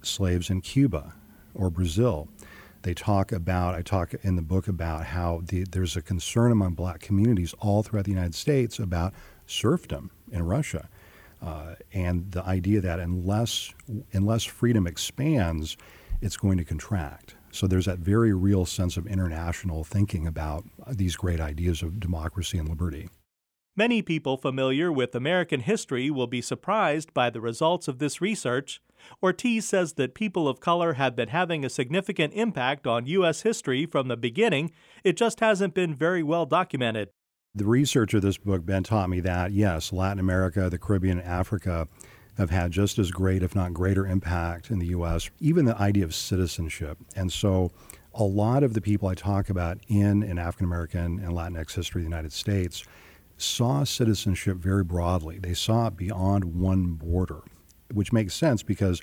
slaves 0.02 0.50
in 0.50 0.60
Cuba 0.60 1.14
or 1.54 1.70
Brazil. 1.70 2.28
They 2.82 2.94
talk 2.94 3.32
about, 3.32 3.74
I 3.74 3.82
talk 3.82 4.14
in 4.22 4.36
the 4.36 4.42
book 4.42 4.68
about 4.68 5.06
how 5.06 5.42
the, 5.44 5.64
there's 5.64 5.96
a 5.96 6.02
concern 6.02 6.52
among 6.52 6.74
black 6.74 7.00
communities 7.00 7.54
all 7.58 7.82
throughout 7.82 8.04
the 8.04 8.12
United 8.12 8.34
States 8.34 8.78
about 8.78 9.12
serfdom 9.46 10.10
in 10.30 10.44
Russia. 10.44 10.88
Uh, 11.42 11.74
and 11.92 12.30
the 12.32 12.42
idea 12.44 12.80
that 12.80 12.98
unless, 12.98 13.72
unless 14.12 14.44
freedom 14.44 14.86
expands, 14.86 15.76
it's 16.20 16.36
going 16.36 16.58
to 16.58 16.64
contract. 16.64 17.34
So 17.50 17.66
there's 17.66 17.86
that 17.86 17.98
very 17.98 18.32
real 18.32 18.66
sense 18.66 18.96
of 18.96 19.06
international 19.06 19.84
thinking 19.84 20.26
about 20.26 20.64
these 20.88 21.16
great 21.16 21.40
ideas 21.40 21.82
of 21.82 22.00
democracy 22.00 22.58
and 22.58 22.68
liberty. 22.68 23.08
Many 23.78 24.02
people 24.02 24.36
familiar 24.36 24.90
with 24.90 25.14
American 25.14 25.60
history 25.60 26.10
will 26.10 26.26
be 26.26 26.40
surprised 26.40 27.14
by 27.14 27.30
the 27.30 27.40
results 27.40 27.86
of 27.86 28.00
this 28.00 28.20
research. 28.20 28.82
Ortiz 29.22 29.68
says 29.68 29.92
that 29.92 30.16
people 30.16 30.48
of 30.48 30.58
color 30.58 30.94
have 30.94 31.14
been 31.14 31.28
having 31.28 31.64
a 31.64 31.70
significant 31.70 32.32
impact 32.34 32.88
on 32.88 33.06
U.S. 33.06 33.42
history 33.42 33.86
from 33.86 34.08
the 34.08 34.16
beginning. 34.16 34.72
It 35.04 35.16
just 35.16 35.38
hasn't 35.38 35.74
been 35.74 35.94
very 35.94 36.24
well 36.24 36.44
documented. 36.44 37.10
The 37.54 37.66
research 37.66 38.14
of 38.14 38.22
this 38.22 38.36
book, 38.36 38.66
Ben, 38.66 38.82
taught 38.82 39.10
me 39.10 39.20
that, 39.20 39.52
yes, 39.52 39.92
Latin 39.92 40.18
America, 40.18 40.68
the 40.68 40.76
Caribbean, 40.76 41.20
Africa 41.20 41.86
have 42.36 42.50
had 42.50 42.72
just 42.72 42.98
as 42.98 43.12
great, 43.12 43.44
if 43.44 43.54
not 43.54 43.74
greater, 43.74 44.08
impact 44.08 44.72
in 44.72 44.80
the 44.80 44.86
U.S., 44.86 45.30
even 45.38 45.66
the 45.66 45.80
idea 45.80 46.02
of 46.02 46.16
citizenship. 46.16 46.98
And 47.14 47.32
so 47.32 47.70
a 48.12 48.24
lot 48.24 48.64
of 48.64 48.74
the 48.74 48.80
people 48.80 49.06
I 49.06 49.14
talk 49.14 49.48
about 49.48 49.78
in, 49.86 50.24
in 50.24 50.36
African 50.36 50.66
American 50.66 51.20
and 51.20 51.32
Latinx 51.32 51.74
history 51.74 52.00
of 52.00 52.06
the 52.06 52.10
United 52.10 52.32
States 52.32 52.82
saw 53.38 53.84
citizenship 53.84 54.58
very 54.58 54.84
broadly. 54.84 55.38
They 55.38 55.54
saw 55.54 55.86
it 55.86 55.96
beyond 55.96 56.44
one 56.44 56.92
border, 56.92 57.40
which 57.92 58.12
makes 58.12 58.34
sense 58.34 58.62
because 58.62 59.00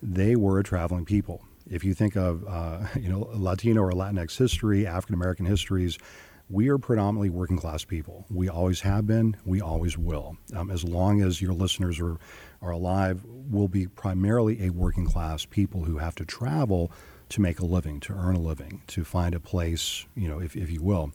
they 0.00 0.36
were 0.36 0.58
a 0.58 0.64
traveling 0.64 1.04
people. 1.04 1.44
If 1.68 1.84
you 1.84 1.94
think 1.94 2.16
of 2.16 2.44
uh, 2.48 2.86
you 3.00 3.08
know 3.08 3.28
Latino 3.34 3.82
or 3.82 3.92
Latinx 3.92 4.36
history, 4.38 4.86
African 4.86 5.14
American 5.14 5.46
histories, 5.46 5.98
we 6.48 6.68
are 6.68 6.78
predominantly 6.78 7.30
working 7.30 7.56
class 7.56 7.84
people. 7.84 8.26
We 8.30 8.48
always 8.48 8.80
have 8.80 9.06
been. 9.06 9.36
We 9.44 9.60
always 9.60 9.96
will. 9.98 10.36
Um, 10.54 10.70
as 10.70 10.84
long 10.84 11.22
as 11.22 11.42
your 11.42 11.52
listeners 11.52 12.00
are 12.00 12.18
are 12.62 12.70
alive, 12.70 13.24
we'll 13.26 13.68
be 13.68 13.86
primarily 13.88 14.64
a 14.64 14.70
working 14.70 15.04
class 15.04 15.44
people 15.44 15.84
who 15.84 15.98
have 15.98 16.14
to 16.16 16.24
travel 16.24 16.92
to 17.30 17.40
make 17.40 17.58
a 17.60 17.64
living, 17.64 17.98
to 17.98 18.12
earn 18.12 18.36
a 18.36 18.40
living, 18.40 18.82
to 18.86 19.04
find 19.04 19.34
a 19.34 19.40
place, 19.40 20.04
you 20.14 20.28
know, 20.28 20.38
if, 20.38 20.54
if 20.54 20.70
you 20.70 20.82
will. 20.82 21.12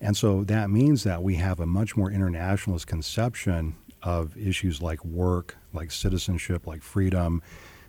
And 0.00 0.16
so 0.16 0.44
that 0.44 0.70
means 0.70 1.02
that 1.04 1.22
we 1.22 1.36
have 1.36 1.60
a 1.60 1.66
much 1.66 1.96
more 1.96 2.10
internationalist 2.10 2.86
conception 2.86 3.76
of 4.02 4.36
issues 4.36 4.80
like 4.80 5.04
work, 5.04 5.56
like 5.72 5.90
citizenship, 5.90 6.66
like 6.66 6.82
freedom. 6.82 7.42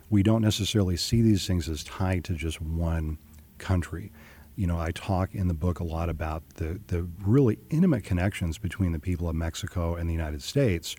We 0.08 0.22
don't 0.22 0.42
necessarily 0.42 0.96
see 0.96 1.22
these 1.22 1.46
things 1.46 1.68
as 1.68 1.84
tied 1.84 2.24
to 2.24 2.34
just 2.34 2.60
one 2.60 3.18
country. 3.58 4.10
You 4.56 4.66
know, 4.66 4.78
I 4.78 4.90
talk 4.90 5.34
in 5.34 5.46
the 5.46 5.54
book 5.54 5.78
a 5.78 5.84
lot 5.84 6.08
about 6.08 6.42
the, 6.56 6.80
the 6.88 7.08
really 7.22 7.58
intimate 7.70 8.02
connections 8.02 8.58
between 8.58 8.92
the 8.92 8.98
people 8.98 9.28
of 9.28 9.36
Mexico 9.36 9.94
and 9.94 10.08
the 10.08 10.12
United 10.12 10.42
States 10.42 10.96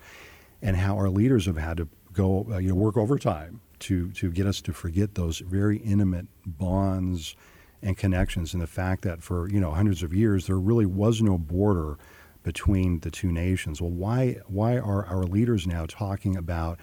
and 0.62 0.76
how 0.76 0.96
our 0.96 1.10
leaders 1.10 1.44
have 1.46 1.58
had 1.58 1.76
to 1.76 1.88
go, 2.12 2.46
uh, 2.50 2.58
you 2.58 2.70
know, 2.70 2.74
work 2.74 2.96
overtime 2.96 3.60
to, 3.80 4.10
to 4.12 4.30
get 4.30 4.46
us 4.46 4.62
to 4.62 4.72
forget 4.72 5.14
those 5.14 5.40
very 5.40 5.78
intimate 5.78 6.26
bonds 6.46 7.36
and 7.82 7.96
connections 7.96 8.54
and 8.54 8.62
the 8.62 8.66
fact 8.66 9.02
that 9.02 9.22
for 9.22 9.48
you 9.48 9.60
know 9.60 9.72
hundreds 9.72 10.02
of 10.02 10.14
years 10.14 10.46
there 10.46 10.58
really 10.58 10.86
was 10.86 11.20
no 11.20 11.36
border 11.36 11.98
between 12.42 13.00
the 13.00 13.10
two 13.10 13.30
nations. 13.32 13.80
Well, 13.80 13.90
why 13.90 14.38
why 14.46 14.78
are 14.78 15.04
our 15.06 15.24
leaders 15.24 15.66
now 15.66 15.86
talking 15.86 16.36
about 16.36 16.78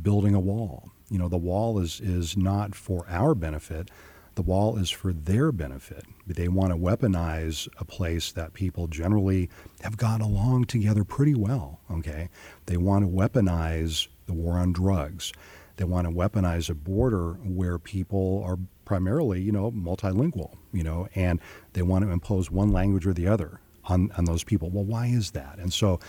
building 0.00 0.34
a 0.34 0.40
wall? 0.40 0.90
You 1.10 1.18
know, 1.18 1.28
the 1.28 1.36
wall 1.36 1.78
is 1.78 2.00
is 2.00 2.36
not 2.36 2.74
for 2.74 3.06
our 3.08 3.34
benefit. 3.34 3.90
The 4.34 4.42
wall 4.42 4.76
is 4.76 4.90
for 4.90 5.12
their 5.12 5.52
benefit. 5.52 6.04
They 6.26 6.48
want 6.48 6.72
to 6.72 6.76
weaponize 6.76 7.68
a 7.78 7.84
place 7.84 8.32
that 8.32 8.52
people 8.52 8.88
generally 8.88 9.48
have 9.82 9.96
got 9.96 10.20
along 10.20 10.64
together 10.64 11.04
pretty 11.04 11.34
well. 11.34 11.80
Okay, 11.90 12.28
they 12.66 12.76
want 12.76 13.04
to 13.04 13.10
weaponize 13.10 14.08
the 14.26 14.34
war 14.34 14.58
on 14.58 14.72
drugs. 14.72 15.32
They 15.76 15.84
want 15.84 16.08
to 16.08 16.12
weaponize 16.12 16.70
a 16.70 16.74
border 16.74 17.32
where 17.44 17.78
people 17.78 18.42
are 18.44 18.58
primarily, 18.84 19.40
you 19.40 19.52
know, 19.52 19.70
multilingual, 19.72 20.56
you 20.72 20.82
know, 20.82 21.08
and 21.14 21.40
they 21.72 21.82
want 21.82 22.04
to 22.04 22.10
impose 22.10 22.50
one 22.50 22.72
language 22.72 23.06
or 23.06 23.12
the 23.12 23.26
other 23.26 23.60
on, 23.86 24.10
on 24.16 24.24
those 24.24 24.44
people. 24.44 24.70
Well, 24.70 24.84
why 24.84 25.06
is 25.06 25.32
that? 25.32 25.58
And 25.58 25.72
so 25.72 26.00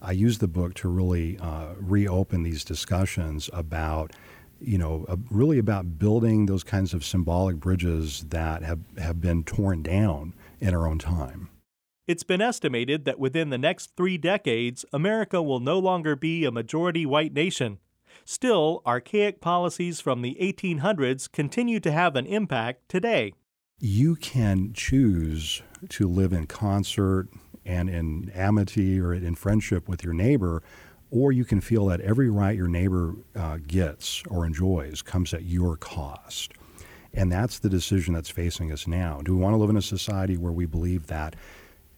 I 0.00 0.12
use 0.12 0.38
the 0.38 0.48
book 0.48 0.74
to 0.74 0.88
really 0.88 1.38
uh, 1.38 1.74
reopen 1.78 2.42
these 2.42 2.64
discussions 2.64 3.50
about, 3.52 4.12
you 4.60 4.78
know, 4.78 5.04
uh, 5.08 5.16
really 5.30 5.58
about 5.58 5.98
building 5.98 6.46
those 6.46 6.64
kinds 6.64 6.94
of 6.94 7.04
symbolic 7.04 7.56
bridges 7.56 8.24
that 8.28 8.62
have, 8.62 8.80
have 8.98 9.20
been 9.20 9.44
torn 9.44 9.82
down 9.82 10.34
in 10.60 10.74
our 10.74 10.86
own 10.86 10.98
time. 10.98 11.48
It's 12.06 12.22
been 12.22 12.42
estimated 12.42 13.06
that 13.06 13.18
within 13.18 13.48
the 13.48 13.58
next 13.58 13.96
three 13.96 14.18
decades, 14.18 14.84
America 14.92 15.42
will 15.42 15.60
no 15.60 15.78
longer 15.78 16.14
be 16.14 16.44
a 16.44 16.50
majority 16.50 17.06
white 17.06 17.32
nation. 17.32 17.78
Still, 18.24 18.80
archaic 18.86 19.40
policies 19.42 20.00
from 20.00 20.22
the 20.22 20.36
1800s 20.40 21.30
continue 21.30 21.78
to 21.80 21.92
have 21.92 22.16
an 22.16 22.24
impact 22.24 22.88
today. 22.88 23.34
You 23.78 24.16
can 24.16 24.72
choose 24.72 25.62
to 25.90 26.08
live 26.08 26.32
in 26.32 26.46
concert 26.46 27.28
and 27.66 27.90
in 27.90 28.30
amity 28.34 28.98
or 28.98 29.12
in 29.12 29.34
friendship 29.34 29.88
with 29.88 30.02
your 30.02 30.14
neighbor, 30.14 30.62
or 31.10 31.32
you 31.32 31.44
can 31.44 31.60
feel 31.60 31.86
that 31.86 32.00
every 32.00 32.30
right 32.30 32.56
your 32.56 32.68
neighbor 32.68 33.14
uh, 33.36 33.58
gets 33.66 34.22
or 34.30 34.46
enjoys 34.46 35.02
comes 35.02 35.34
at 35.34 35.44
your 35.44 35.76
cost. 35.76 36.52
And 37.12 37.30
that's 37.30 37.58
the 37.58 37.68
decision 37.68 38.14
that's 38.14 38.30
facing 38.30 38.72
us 38.72 38.86
now. 38.86 39.20
Do 39.22 39.36
we 39.36 39.42
want 39.42 39.52
to 39.52 39.58
live 39.58 39.70
in 39.70 39.76
a 39.76 39.82
society 39.82 40.36
where 40.36 40.52
we 40.52 40.66
believe 40.66 41.06
that, 41.08 41.36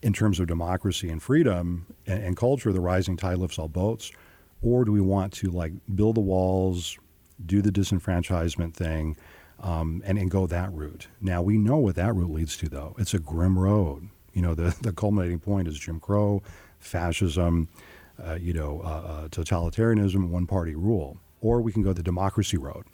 in 0.02 0.12
terms 0.12 0.40
of 0.40 0.47
democracy 0.47 1.09
and 1.09 1.23
freedom 1.23 1.87
and, 2.06 2.23
and 2.23 2.37
culture, 2.37 2.73
the 2.73 2.80
rising 2.80 3.16
tide 3.16 3.38
lifts 3.38 3.59
all 3.59 3.68
boats? 3.68 4.11
Or 4.66 4.85
do 4.85 4.90
we 4.90 5.00
want 5.00 5.32
to 5.32 5.49
like 5.49 5.73
build 5.94 6.16
the 6.16 6.20
walls, 6.20 6.99
do 7.46 7.62
the 7.62 7.70
disenfranchisement 7.70 8.75
thing, 8.75 9.16
um, 9.61 10.02
and, 10.04 10.18
and 10.18 10.28
go 10.28 10.46
that 10.49 10.73
route? 10.73 11.06
Now 11.20 11.40
we 11.40 11.56
know 11.56 11.76
what 11.76 11.94
that 11.94 12.14
route 12.14 12.32
leads 12.32 12.56
to, 12.58 12.68
though. 12.68 12.96
It's 12.99 13.14
a 13.14 13.20
grim 13.20 13.56
road. 13.56 14.08
You 14.32 14.42
know, 14.42 14.54
the, 14.56 14.76
the 14.82 14.92
culminating 14.92 15.38
point 15.38 15.68
is 15.68 15.78
Jim 15.78 16.00
Crow, 16.00 16.42
fascism, 16.80 17.68
uh, 18.23 18.35
you 18.35 18.52
know, 18.52 18.80
uh, 18.85 18.88
uh, 18.88 19.28
totalitarianism, 19.28 20.30
one 20.30 20.46
party 20.46 20.75
rule. 20.75 21.16
Or 21.40 21.61
we 21.61 21.70
can 21.70 21.82
go 21.82 21.92
the 21.92 22.02
democracy 22.02 22.56
road. 22.56 22.87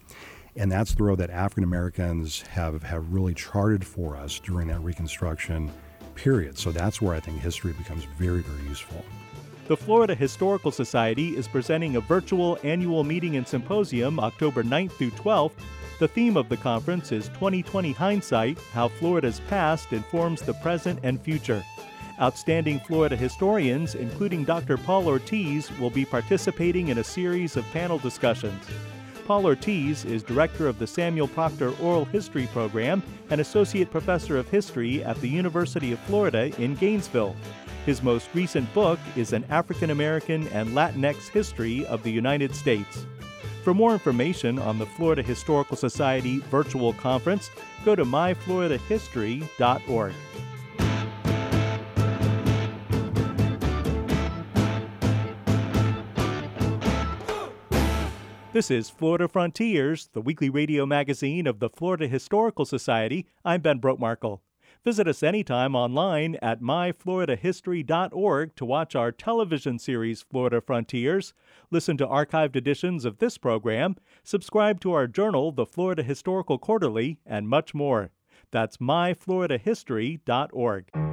And 0.56 0.70
that's 0.70 0.94
the 0.94 1.04
road 1.04 1.20
that 1.20 1.30
African 1.30 1.64
Americans 1.64 2.42
have, 2.42 2.82
have 2.82 3.10
really 3.10 3.32
charted 3.32 3.86
for 3.86 4.14
us 4.14 4.38
during 4.38 4.68
that 4.68 4.80
Reconstruction 4.80 5.72
period. 6.16 6.58
So 6.58 6.70
that's 6.70 7.00
where 7.00 7.14
I 7.14 7.20
think 7.20 7.40
history 7.40 7.72
becomes 7.72 8.04
very, 8.18 8.42
very 8.42 8.68
useful. 8.68 9.02
The 9.72 9.76
Florida 9.78 10.14
Historical 10.14 10.70
Society 10.70 11.34
is 11.34 11.48
presenting 11.48 11.96
a 11.96 12.00
virtual 12.00 12.58
annual 12.62 13.04
meeting 13.04 13.36
and 13.36 13.48
symposium 13.48 14.20
October 14.20 14.62
9th 14.62 14.92
through 14.92 15.12
12th. 15.12 15.54
The 15.98 16.08
theme 16.08 16.36
of 16.36 16.50
the 16.50 16.58
conference 16.58 17.10
is 17.10 17.28
2020 17.28 17.92
Hindsight 17.92 18.58
How 18.74 18.88
Florida's 18.88 19.40
Past 19.48 19.94
Informs 19.94 20.42
the 20.42 20.52
Present 20.52 20.98
and 21.02 21.18
Future. 21.18 21.64
Outstanding 22.20 22.80
Florida 22.80 23.16
historians, 23.16 23.94
including 23.94 24.44
Dr. 24.44 24.76
Paul 24.76 25.08
Ortiz, 25.08 25.70
will 25.78 25.88
be 25.88 26.04
participating 26.04 26.88
in 26.88 26.98
a 26.98 27.04
series 27.04 27.56
of 27.56 27.64
panel 27.72 27.96
discussions. 27.96 28.62
Paul 29.24 29.46
Ortiz 29.46 30.04
is 30.04 30.22
director 30.22 30.68
of 30.68 30.78
the 30.78 30.86
Samuel 30.86 31.28
Proctor 31.28 31.72
Oral 31.80 32.04
History 32.04 32.46
Program 32.48 33.02
and 33.30 33.40
associate 33.40 33.90
professor 33.90 34.36
of 34.36 34.50
history 34.50 35.02
at 35.02 35.18
the 35.22 35.28
University 35.28 35.92
of 35.92 35.98
Florida 36.00 36.52
in 36.60 36.74
Gainesville. 36.74 37.34
His 37.84 38.02
most 38.02 38.28
recent 38.32 38.72
book 38.74 39.00
is 39.16 39.32
An 39.32 39.44
African 39.50 39.90
American 39.90 40.46
and 40.48 40.70
Latinx 40.70 41.28
History 41.28 41.84
of 41.86 42.04
the 42.04 42.12
United 42.12 42.54
States. 42.54 43.06
For 43.64 43.74
more 43.74 43.92
information 43.92 44.60
on 44.60 44.78
the 44.78 44.86
Florida 44.86 45.22
Historical 45.22 45.76
Society 45.76 46.38
virtual 46.50 46.92
conference, 46.92 47.50
go 47.84 47.96
to 47.96 48.04
myfloridahistory.org. 48.04 50.12
This 58.52 58.70
is 58.70 58.90
Florida 58.90 59.26
Frontiers, 59.26 60.08
the 60.12 60.20
weekly 60.20 60.50
radio 60.50 60.86
magazine 60.86 61.48
of 61.48 61.58
the 61.58 61.70
Florida 61.70 62.06
Historical 62.06 62.64
Society. 62.64 63.26
I'm 63.44 63.60
Ben 63.60 63.80
Brotemarkle. 63.80 64.38
Visit 64.84 65.06
us 65.06 65.22
anytime 65.22 65.76
online 65.76 66.36
at 66.42 66.60
myfloridahistory.org 66.60 68.56
to 68.56 68.64
watch 68.64 68.96
our 68.96 69.12
television 69.12 69.78
series 69.78 70.22
Florida 70.22 70.60
Frontiers, 70.60 71.34
listen 71.70 71.96
to 71.98 72.06
archived 72.06 72.56
editions 72.56 73.04
of 73.04 73.18
this 73.18 73.38
program, 73.38 73.94
subscribe 74.24 74.80
to 74.80 74.92
our 74.92 75.06
journal, 75.06 75.52
the 75.52 75.66
Florida 75.66 76.02
Historical 76.02 76.58
Quarterly, 76.58 77.20
and 77.24 77.48
much 77.48 77.74
more. 77.74 78.10
That's 78.50 78.78
myfloridahistory.org. 78.78 81.11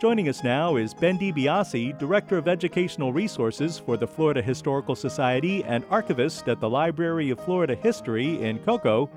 Joining 0.00 0.30
us 0.30 0.42
now 0.42 0.76
is 0.76 0.94
Ben 0.94 1.18
DiBiase, 1.18 1.98
Director 1.98 2.38
of 2.38 2.48
Educational 2.48 3.12
Resources 3.12 3.78
for 3.78 3.98
the 3.98 4.06
Florida 4.06 4.40
Historical 4.40 4.96
Society 4.96 5.62
and 5.64 5.84
archivist 5.90 6.48
at 6.48 6.58
the 6.58 6.70
Library 6.70 7.28
of 7.28 7.38
Florida 7.38 7.74
History 7.74 8.40
in 8.42 8.60
Cocoa. 8.60 9.10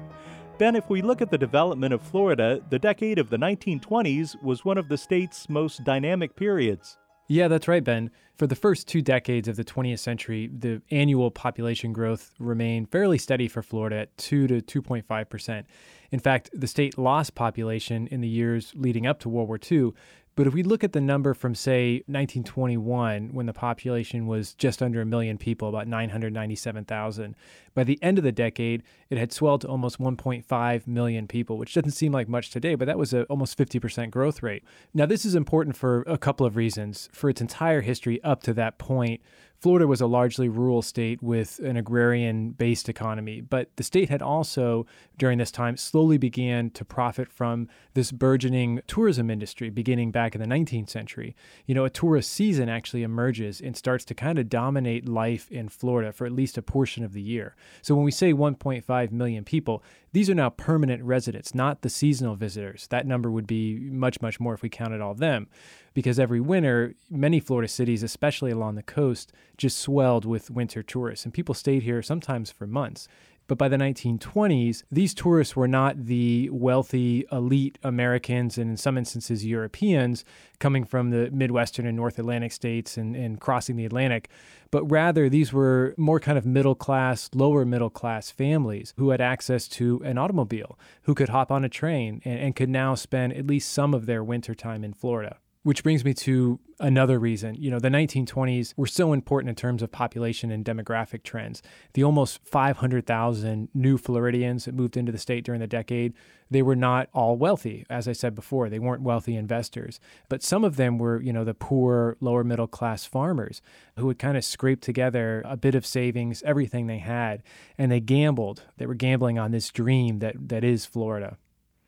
Ben, 0.57 0.75
if 0.75 0.89
we 0.89 1.01
look 1.01 1.21
at 1.21 1.31
the 1.31 1.37
development 1.37 1.93
of 1.93 2.01
Florida, 2.01 2.59
the 2.69 2.77
decade 2.77 3.17
of 3.17 3.29
the 3.29 3.37
1920s 3.37 4.43
was 4.43 4.65
one 4.65 4.77
of 4.77 4.89
the 4.89 4.97
state's 4.97 5.47
most 5.47 5.85
dynamic 5.85 6.35
periods. 6.35 6.97
Yeah, 7.29 7.47
that's 7.47 7.69
right, 7.69 7.83
Ben. 7.83 8.11
For 8.35 8.47
the 8.47 8.55
first 8.55 8.87
two 8.87 9.01
decades 9.01 9.47
of 9.47 9.55
the 9.55 9.63
20th 9.63 9.99
century, 9.99 10.47
the 10.47 10.81
annual 10.91 11.31
population 11.31 11.93
growth 11.93 12.31
remained 12.39 12.91
fairly 12.91 13.17
steady 13.17 13.47
for 13.47 13.61
Florida 13.61 13.99
at 13.99 14.17
2 14.17 14.47
to 14.47 14.81
2.5 14.81 15.29
percent. 15.29 15.67
In 16.11 16.19
fact, 16.19 16.49
the 16.53 16.67
state 16.67 16.97
lost 16.97 17.33
population 17.33 18.07
in 18.07 18.21
the 18.21 18.27
years 18.27 18.73
leading 18.75 19.07
up 19.07 19.19
to 19.21 19.29
World 19.29 19.47
War 19.47 19.59
II, 19.71 19.93
but 20.35 20.47
if 20.47 20.53
we 20.53 20.63
look 20.63 20.83
at 20.83 20.93
the 20.93 21.01
number 21.01 21.33
from, 21.33 21.53
say, 21.53 22.03
1921, 22.07 23.29
when 23.33 23.45
the 23.45 23.53
population 23.53 24.25
was 24.25 24.53
just 24.53 24.81
under 24.81 25.01
a 25.01 25.05
million 25.05 25.37
people, 25.37 25.69
about 25.69 25.87
997,000, 25.87 27.35
by 27.75 27.83
the 27.83 27.99
end 28.01 28.17
of 28.17 28.23
the 28.23 28.31
decade, 28.31 28.83
it 29.09 29.17
had 29.17 29.31
swelled 29.31 29.61
to 29.61 29.67
almost 29.67 29.99
1.5 29.99 30.87
million 30.87 31.27
people, 31.27 31.57
which 31.57 31.73
doesn't 31.73 31.91
seem 31.91 32.11
like 32.11 32.27
much 32.27 32.49
today, 32.49 32.75
but 32.75 32.85
that 32.85 32.97
was 32.97 33.13
a 33.13 33.23
almost 33.25 33.57
50% 33.57 34.09
growth 34.09 34.41
rate. 34.41 34.63
Now, 34.93 35.05
this 35.05 35.25
is 35.25 35.35
important 35.35 35.75
for 35.75 36.01
a 36.07 36.17
couple 36.17 36.45
of 36.45 36.55
reasons. 36.55 37.09
For 37.11 37.29
its 37.29 37.41
entire 37.41 37.81
history 37.81 38.23
up 38.23 38.41
to 38.43 38.53
that 38.53 38.77
point, 38.77 39.21
Florida 39.63 39.87
was 39.87 40.01
a 40.01 40.07
largely 40.07 40.49
rural 40.49 40.81
state 40.81 41.23
with 41.23 41.57
an 41.59 41.77
agrarian 41.77 42.49
based 42.49 42.89
economy, 42.89 43.39
but 43.39 43.69
the 43.77 43.83
state 43.83 44.09
had 44.09 44.21
also, 44.21 44.85
during 45.17 45.37
this 45.37 45.51
time, 45.51 45.77
slowly 45.77 46.17
began 46.17 46.69
to 46.71 46.83
profit 46.83 47.31
from 47.31 47.69
this 47.93 48.11
burgeoning 48.11 48.81
tourism 48.87 49.29
industry 49.29 49.69
beginning 49.69 50.11
back 50.11 50.35
in 50.35 50.41
the 50.41 50.47
19th 50.47 50.89
century. 50.89 51.33
You 51.65 51.75
know, 51.75 51.85
a 51.85 51.89
tourist 51.89 52.33
season 52.33 52.67
actually 52.67 53.03
emerges 53.03 53.61
and 53.61 53.77
starts 53.77 54.03
to 54.03 54.13
kind 54.13 54.37
of 54.37 54.49
dominate 54.49 55.07
life 55.07 55.49
in 55.49 55.69
Florida 55.69 56.11
for 56.11 56.25
at 56.25 56.33
least 56.33 56.57
a 56.57 56.61
portion 56.61 57.05
of 57.05 57.13
the 57.13 57.21
year. 57.21 57.55
So 57.81 57.95
when 57.95 58.03
we 58.03 58.11
say 58.11 58.33
1.5 58.33 59.11
million 59.13 59.45
people, 59.45 59.81
these 60.11 60.29
are 60.29 60.35
now 60.35 60.49
permanent 60.49 61.01
residents, 61.03 61.55
not 61.55 61.83
the 61.83 61.89
seasonal 61.89 62.35
visitors. 62.35 62.87
That 62.87 63.07
number 63.07 63.31
would 63.31 63.47
be 63.47 63.79
much, 63.79 64.21
much 64.21 64.41
more 64.41 64.55
if 64.55 64.61
we 64.61 64.67
counted 64.67 64.99
all 64.99 65.11
of 65.11 65.19
them 65.19 65.47
because 65.93 66.19
every 66.19 66.39
winter, 66.39 66.95
many 67.09 67.39
Florida 67.39 67.67
cities, 67.67 68.03
especially 68.03 68.51
along 68.51 68.75
the 68.75 68.83
coast, 68.83 69.31
just 69.57 69.79
swelled 69.79 70.25
with 70.25 70.49
winter 70.51 70.83
tourists, 70.83 71.25
and 71.25 71.33
people 71.33 71.55
stayed 71.55 71.83
here 71.83 72.01
sometimes 72.01 72.51
for 72.51 72.67
months. 72.67 73.07
But 73.47 73.57
by 73.57 73.67
the 73.67 73.77
1920s, 73.77 74.83
these 74.89 75.13
tourists 75.13 75.55
were 75.55 75.67
not 75.67 76.05
the 76.05 76.49
wealthy, 76.49 77.25
elite 77.29 77.77
Americans 77.83 78.57
and 78.57 78.71
in 78.71 78.77
some 78.77 78.97
instances 78.97 79.45
Europeans 79.45 80.23
coming 80.59 80.85
from 80.85 81.09
the 81.09 81.29
Midwestern 81.29 81.85
and 81.85 81.97
North 81.97 82.17
Atlantic 82.17 82.53
states 82.53 82.95
and, 82.95 83.15
and 83.17 83.41
crossing 83.41 83.75
the 83.75 83.85
Atlantic, 83.85 84.29
but 84.71 84.89
rather 84.89 85.27
these 85.27 85.51
were 85.51 85.93
more 85.97 86.21
kind 86.21 86.37
of 86.37 86.45
middle 86.45 86.73
class, 86.73 87.29
lower 87.35 87.65
middle 87.65 87.89
class 87.89 88.31
families 88.31 88.93
who 88.97 89.09
had 89.09 89.19
access 89.19 89.67
to 89.67 90.01
an 90.05 90.17
automobile, 90.17 90.79
who 91.03 91.13
could 91.13 91.29
hop 91.29 91.51
on 91.51 91.65
a 91.65 91.69
train 91.69 92.21
and, 92.23 92.39
and 92.39 92.55
could 92.55 92.69
now 92.69 92.95
spend 92.95 93.33
at 93.33 93.45
least 93.45 93.71
some 93.71 93.93
of 93.93 94.05
their 94.05 94.23
winter 94.23 94.55
time 94.55 94.85
in 94.85 94.93
Florida. 94.93 95.37
Which 95.63 95.81
brings 95.81 96.03
me 96.03 96.13
to 96.15 96.59
another 96.79 97.17
reason. 97.17 97.55
You 97.55 97.71
know, 97.71 97.79
the 97.79 97.89
1920s 97.89 98.73
were 98.75 98.87
so 98.87 99.13
important 99.13 99.49
in 99.49 99.55
terms 99.55 99.81
of 99.81 99.91
population 99.91 100.51
and 100.51 100.65
demographic 100.65 101.23
trends. 101.23 101.61
The 101.93 102.03
almost 102.03 102.45
500,000 102.45 103.69
new 103.73 103.97
Floridians 103.97 104.65
that 104.65 104.75
moved 104.75 104.97
into 104.97 105.11
the 105.11 105.17
state 105.17 105.45
during 105.45 105.61
the 105.61 105.67
decade, 105.67 106.13
they 106.51 106.61
were 106.61 106.75
not 106.75 107.07
all 107.13 107.37
wealthy. 107.37 107.85
As 107.89 108.07
I 108.07 108.11
said 108.11 108.35
before, 108.35 108.69
they 108.69 108.79
weren't 108.79 109.01
wealthy 109.01 109.35
investors, 109.35 109.99
but 110.29 110.43
some 110.43 110.63
of 110.63 110.75
them 110.75 110.97
were, 110.97 111.21
you 111.21 111.31
know, 111.31 111.45
the 111.45 111.53
poor, 111.53 112.17
lower 112.19 112.43
middle 112.43 112.67
class 112.67 113.05
farmers 113.05 113.61
who 113.97 114.05
would 114.07 114.19
kind 114.19 114.37
of 114.37 114.43
scrape 114.43 114.81
together 114.81 115.41
a 115.45 115.55
bit 115.55 115.75
of 115.75 115.85
savings, 115.85 116.43
everything 116.43 116.87
they 116.87 116.99
had, 116.99 117.41
and 117.77 117.91
they 117.91 118.01
gambled. 118.01 118.63
They 118.77 118.85
were 118.85 118.93
gambling 118.93 119.39
on 119.39 119.51
this 119.51 119.69
dream 119.69 120.19
that 120.19 120.49
that 120.49 120.63
is 120.63 120.85
Florida. 120.85 121.37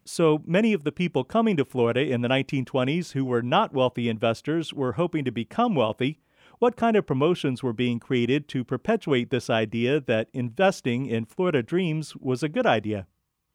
So 0.07 0.43
many 0.45 0.73
of 0.73 0.83
the 0.83 0.91
people 0.91 1.23
coming 1.23 1.57
to 1.57 1.65
Florida 1.65 2.01
in 2.01 2.21
the 2.21 2.27
1920s 2.27 3.13
who 3.13 3.25
were 3.25 3.41
not 3.41 3.73
wealthy 3.73 4.07
investors 4.07 4.71
were 4.71 4.93
hoping 4.93 5.25
to 5.25 5.31
become 5.31 5.73
wealthy. 5.73 6.19
What 6.59 6.75
kind 6.75 6.95
of 6.95 7.07
promotions 7.07 7.63
were 7.63 7.73
being 7.73 7.99
created 7.99 8.47
to 8.49 8.63
perpetuate 8.63 9.31
this 9.31 9.49
idea 9.49 9.99
that 10.01 10.29
investing 10.31 11.07
in 11.07 11.25
Florida 11.25 11.63
dreams 11.63 12.15
was 12.17 12.43
a 12.43 12.49
good 12.49 12.67
idea? 12.67 13.07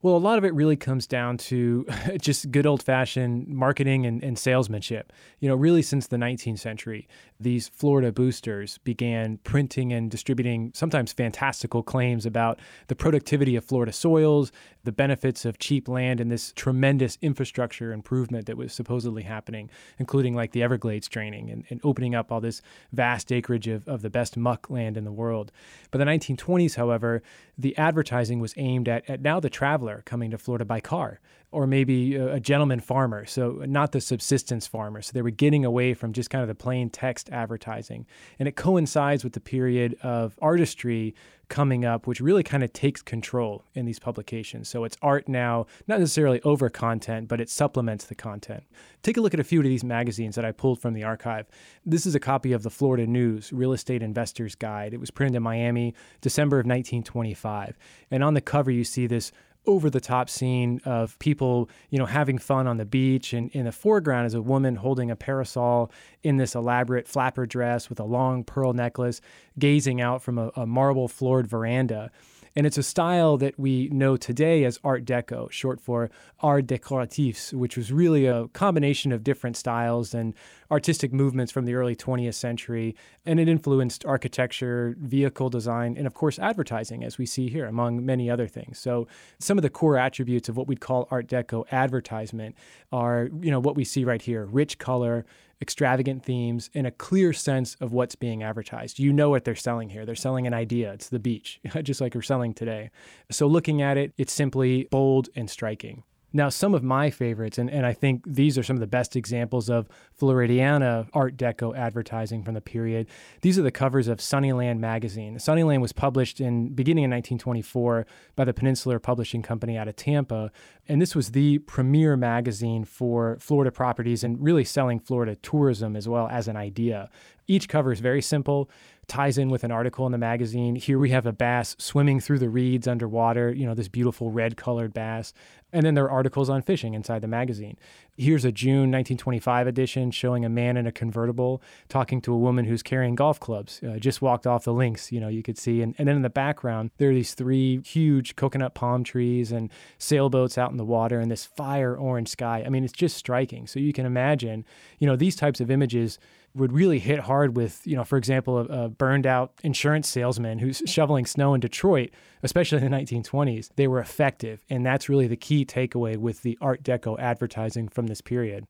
Well, 0.03 0.17
a 0.17 0.19
lot 0.19 0.39
of 0.39 0.47
it 0.47 0.55
really 0.55 0.77
comes 0.77 1.07
down 1.07 1.37
to 1.37 1.85
just 2.23 2.51
good 2.51 2.65
old 2.65 2.83
fashioned 2.83 3.49
marketing 3.49 4.07
and, 4.07 4.25
and, 4.25 4.39
salesmanship. 4.39 5.13
You 5.41 5.51
know, 5.51 5.55
really 5.55 5.83
since 5.83 6.07
the 6.07 6.17
19th 6.17 6.59
century, 6.59 7.07
these 7.39 7.69
Florida 7.69 8.11
boosters 8.11 8.79
began 8.79 9.37
printing 9.45 9.93
and 9.93 10.11
distributing 10.11 10.73
sometimes 10.75 11.13
fantastical 11.13 11.83
claims 11.83 12.25
about 12.25 12.61
the 12.87 12.97
productivity 12.97 13.57
of 13.57 13.65
Florida 13.65 13.93
soils, 13.93 14.53
the 14.85 14.93
benefits 14.93 15.45
of 15.45 15.59
cheap 15.59 15.87
land, 15.87 16.19
and 16.19 16.31
this 16.31 16.55
tremendous 16.55 17.19
infrastructure 17.21 17.93
improvement 17.93 18.47
that 18.47 18.57
was 18.57 18.73
supposedly 18.73 19.25
happening, 19.25 19.69
including 19.99 20.35
like 20.35 20.53
the 20.53 20.63
Everglades 20.63 21.09
draining 21.09 21.51
and, 21.51 21.65
and 21.69 21.79
opening 21.85 22.15
up 22.15 22.33
all 22.33 22.41
this 22.41 22.63
vast 22.91 23.31
acreage 23.31 23.69
of, 23.69 23.87
of 23.87 24.01
the 24.01 24.09
best 24.09 24.39
muck 24.39 24.71
land 24.71 24.97
in 24.97 25.05
the 25.05 25.13
world. 25.13 25.53
By 25.91 25.99
the 25.99 26.07
1920s, 26.07 26.77
however, 26.77 27.23
the 27.59 27.77
advertising 27.77 28.41
was 28.41 28.55
aimed 28.57 28.89
at, 28.89 29.09
at 29.11 29.21
now 29.21 29.41
the 29.41 29.51
traveler 29.51 29.90
traveler 29.91 30.03
coming 30.05 30.31
to 30.31 30.39
Florida 30.39 30.65
by 30.65 30.81
car, 30.81 31.21
or 31.53 31.67
maybe 31.67 32.17
a, 32.17 32.35
a 32.35 32.41
gentleman 32.41 32.81
farmer, 32.81 33.25
so 33.25 33.63
not 33.67 33.93
the 33.93 34.01
subsistence 34.01 34.67
farmer. 34.67 35.03
So 35.03 35.13
they 35.13 35.23
were 35.23 35.31
getting 35.31 35.65
away 35.65 35.95
from 35.95 36.13
just 36.13 36.31
kind 36.31 36.43
of 36.43 36.49
the 36.49 36.55
plain 36.55 36.91
text 36.91 37.29
advertising. 37.31 38.07
And 38.39 38.49
it 38.49 38.57
coincides 38.57 39.25
with 39.25 39.33
the 39.33 39.41
period 39.41 39.97
of 40.03 40.39
artistry 40.41 41.15
coming 41.49 41.85
up, 41.85 42.07
which 42.07 42.21
really 42.21 42.45
kind 42.45 42.63
of 42.63 42.73
takes 42.73 43.03
control 43.03 43.65
in 43.75 43.85
these 43.85 43.99
publications. 43.99 44.69
So 44.69 44.85
it's 44.85 44.97
art 45.03 45.29
now, 45.29 45.67
not 45.89 45.99
necessarily 45.99 46.41
over 46.43 46.71
content, 46.71 47.27
but 47.27 47.41
it 47.41 47.51
supplements 47.51 48.05
the 48.05 48.15
content. 48.15 48.63
Take 49.03 49.17
a 49.17 49.21
look 49.21 49.35
at 49.35 49.41
a 49.41 49.45
few 49.45 49.59
of 49.59 49.65
these 49.65 49.83
magazines 49.83 50.37
that 50.37 50.45
I 50.45 50.53
pulled 50.53 50.81
from 50.81 50.95
the 50.95 51.03
archive. 51.03 51.49
This 51.85 52.07
is 52.07 52.15
a 52.15 52.21
copy 52.21 52.53
of 52.53 52.63
the 52.63 52.71
Florida 52.71 53.05
News 53.05 53.53
Real 53.53 53.73
Estate 53.73 54.01
Investor's 54.01 54.55
Guide. 54.55 54.95
It 54.95 55.01
was 55.01 55.11
printed 55.11 55.35
in 55.35 55.43
Miami, 55.43 55.95
December 56.21 56.59
of 56.59 56.67
1925. 56.67 57.77
And 58.13 58.23
on 58.23 58.35
the 58.35 58.41
cover, 58.41 58.71
you 58.71 58.85
see 58.85 59.09
this 59.09 59.33
over 59.67 59.91
the 59.91 60.01
top 60.01 60.31
scene 60.31 60.81
of 60.85 61.19
people, 61.19 61.69
you 61.91 61.99
know, 61.99 62.07
having 62.07 62.39
fun 62.39 62.67
on 62.67 62.79
the 62.79 62.85
beach. 62.85 63.33
And 63.33 63.51
in 63.51 63.67
the 63.67 63.73
foreground 63.73 64.27
is 64.27 64.35
a 64.35 64.43
woman 64.43 64.77
holding 64.77 65.11
a 65.11 65.17
parasol 65.17 65.91
in 66.23 66.39
this 66.39 66.55
elaborate 66.55 67.07
flapper 67.07 67.47
dress 67.47 67.89
with 67.89 68.01
a 68.01 68.05
long 68.05 68.43
pearl 68.43 68.73
necklace, 68.73 69.21
gazing 69.59 70.01
out 70.01 70.23
from 70.23 70.39
a, 70.39 70.51
a 70.57 70.67
marble 70.67 71.09
floored 71.09 71.47
veranda. 71.47 72.11
And 72.57 72.67
it's 72.67 72.79
a 72.79 72.83
style 72.83 73.37
that 73.37 73.59
we 73.59 73.89
know 73.89 74.17
today 74.17 74.65
as 74.65 74.81
Art 74.83 75.05
Deco, 75.05 75.51
short 75.53 75.81
for 75.81 76.11
Art 76.41 76.67
Decoratifs, 76.67 77.53
which 77.53 77.77
was 77.77 77.93
really 77.93 78.27
a 78.27 78.49
combination 78.49 79.13
of 79.13 79.23
different 79.23 79.57
styles 79.57 80.15
and 80.15 80.35
artistic 80.71 81.13
movements 81.13 81.53
from 81.53 81.65
the 81.65 81.75
early 81.75 81.95
20th 81.95 82.35
century. 82.35 82.97
And 83.25 83.39
it 83.39 83.49
influenced 83.49 84.05
architecture, 84.05 84.97
vehicle 84.99 85.49
design, 85.49 85.97
and 85.97 86.07
of 86.07 86.15
course, 86.15 86.39
advertising, 86.39 87.05
as 87.05 87.19
we 87.19 87.27
see 87.27 87.49
here, 87.49 87.67
among 87.67 88.05
many 88.05 88.29
other 88.29 88.49
things. 88.49 88.79
So 88.79 89.07
some 89.39 89.57
of 89.57 89.63
the 89.63 89.71
core 89.71 89.97
attributes 89.97 90.49
of 90.49 90.57
what 90.57 90.67
we'd 90.67 90.81
call 90.81 91.07
Art 91.11 91.29
Deco 91.29 91.65
advertisement 91.71 92.57
are, 92.91 93.29
you 93.41 93.51
know, 93.51 93.61
what 93.61 93.77
we 93.77 93.85
see 93.85 94.05
right 94.05 94.23
here 94.23 94.45
rich 94.45 94.79
color, 94.79 95.25
extravagant 95.61 96.25
themes, 96.25 96.71
and 96.75 96.87
a 96.87 96.91
clear 96.91 97.33
sense 97.33 97.77
of 97.81 97.93
what's 97.93 98.15
being 98.15 98.43
advertised. 98.43 98.99
You 98.99 99.13
know 99.13 99.31
what 99.31 99.45
they're 99.45 99.55
selling 99.55 99.91
here. 99.91 100.07
They're 100.07 100.15
selling 100.15 100.47
an 100.47 100.55
idea. 100.55 100.93
It's 100.93 101.09
the 101.09 101.19
beach, 101.19 101.61
just 101.83 102.01
like 102.01 102.15
we're 102.15 102.23
selling 102.23 102.55
today. 102.55 102.91
So 103.31 103.47
looking 103.47 103.83
at 103.83 103.97
it, 103.97 104.13
it's 104.17 104.33
simply 104.33 104.89
bold 104.91 105.29
and 105.37 105.51
striking. 105.51 106.03
Now, 106.33 106.49
some 106.49 106.75
of 106.75 106.83
my 106.85 107.11
favorites, 107.11 107.59
and, 107.59 107.69
and 107.69 107.85
I 107.85 107.93
think 107.93 108.23
these 108.25 108.57
are 108.57 108.63
some 108.63 108.77
of 108.77 108.81
the 108.81 108.87
best 108.87 109.17
examples 109.17 109.69
of 109.69 109.89
Floridiana 110.19 111.09
Art 111.13 111.37
Deco 111.37 111.77
advertising 111.77 112.45
from 112.45 112.55
the 112.55 112.61
period. 112.61 113.09
These 113.41 113.59
are 113.59 113.63
the 113.63 113.73
covers 113.73 114.07
of 114.07 114.19
Suniland 114.19 114.79
magazine. 114.79 115.37
Suniland 115.39 115.81
was 115.81 115.93
published 115.93 116.41
in 116.41 116.69
beginning 116.69 117.05
in 117.05 117.11
1924 117.11 118.07
by 118.37 118.45
the 118.45 118.55
Peninsular 118.55 119.01
Publishing 119.01 119.43
Company 119.43 119.77
out 119.77 119.89
of 119.89 119.97
Tampa, 119.97 120.53
and 120.89 121.03
this 121.03 121.17
was 121.17 121.33
the 121.33 121.59
premier 121.59 122.17
magazine 122.17 122.85
for 122.85 123.37
Florida 123.41 123.73
properties 123.73 124.23
and 124.23 124.41
really 124.41 124.65
selling 124.65 125.01
Florida 125.01 125.35
tourism 125.37 125.97
as 125.97 126.09
well 126.09 126.29
as 126.29 126.47
an 126.47 126.57
idea. 126.57 127.11
Each 127.49 127.69
cover 127.69 127.91
is 127.91 127.99
very 127.99 128.23
simple 128.23 128.71
ties 129.11 129.39
in 129.39 129.51
with 129.51 129.65
an 129.65 129.73
article 129.73 130.07
in 130.07 130.13
the 130.13 130.19
magazine. 130.19 130.77
Here 130.77 130.99
we 130.99 131.11
have 131.11 131.27
a 131.27 131.33
bass 131.33 131.75
swimming 131.79 132.21
through 132.21 132.39
the 132.39 132.49
reeds 132.49 132.87
underwater, 132.87 133.53
you 133.53 133.67
know, 133.67 133.75
this 133.75 133.89
beautiful 133.89 134.31
red 134.31 134.57
colored 134.57 134.95
bass. 134.95 135.35
And 135.73 135.85
then 135.85 135.95
there 135.95 136.05
are 136.05 136.11
articles 136.11 136.51
on 136.51 136.63
fishing 136.63 136.95
inside 136.95 137.23
the 137.23 137.29
magazine. 137.29 137.77
Here's 138.17 138.45
a 138.45 138.53
June 138.53 138.91
1925 138.91 139.67
edition 139.67 140.11
showing 140.11 140.45
a 140.45 140.49
man 140.49 140.77
in 140.77 140.87
a 140.87 140.93
convertible 140.93 141.63
talking 141.89 142.21
to 142.23 142.33
a 142.33 142.37
woman 142.37 142.65
who's 142.65 142.83
carrying 142.83 143.15
golf 143.15 143.41
clubs, 143.41 143.81
uh, 143.83 143.99
just 143.99 144.21
walked 144.21 144.47
off 144.47 144.65
the 144.65 144.73
links, 144.73 145.13
you 145.13 145.21
know, 145.21 145.29
you 145.29 145.43
could 145.43 145.59
see. 145.59 145.81
And, 145.81 145.95
and 145.99 146.09
then 146.09 146.17
in 146.17 146.23
the 146.23 146.31
background, 146.31 146.91
there 146.99 147.11
are 147.11 147.15
these 147.15 147.35
three 147.35 147.81
huge 147.83 148.37
coconut 148.37 148.75
palm 148.75 149.05
trees 149.05 149.53
and 149.53 149.71
sailboats 149.99 150.59
out 150.59 150.71
in 150.71 150.77
the 150.77 150.85
water 150.85 151.21
and 151.21 151.31
this 151.31 151.47
fire 151.47 151.97
orange 151.97 152.29
sky. 152.29 152.63
I 152.67 152.69
mean, 152.69 152.85
it's 152.85 152.93
just 152.93 153.17
striking. 153.17 153.67
So 153.67 153.79
you 153.79 153.93
can 153.93 154.07
imagine, 154.07 154.65
you 154.99 155.07
know, 155.07 155.17
these 155.17 155.37
types 155.37 155.61
of 155.61 155.71
images 155.71 156.19
would 156.55 156.73
really 156.73 156.99
hit 156.99 157.21
hard 157.21 157.57
with, 157.57 157.87
you 157.87 157.95
know, 157.95 158.05
for 158.05 158.17
example, 158.17 158.59
a, 158.59 158.65
a, 158.65 158.89
burned 158.89 159.27
out 159.27 159.53
insurance 159.63 160.09
salesman 160.09 160.59
who's 160.59 160.83
shoveling 160.85 161.25
snow 161.25 161.55
in 161.55 161.61
Detroit, 161.61 162.11
especially 162.43 162.79
in 162.79 162.91
the 162.91 162.97
1920s. 162.97 163.71
They 163.77 163.87
were 163.87 164.01
effective. 164.01 164.65
And 164.69 164.85
that's 164.85 165.09
really 165.09 165.29
the 165.29 165.37
key 165.37 165.60
takeaway 165.65 166.17
with 166.17 166.43
the 166.43 166.59
Art 166.61 166.83
Deco 166.83 167.19
advertising 167.19 167.89
from 167.89 168.07
this 168.07 168.21
period. 168.21 168.65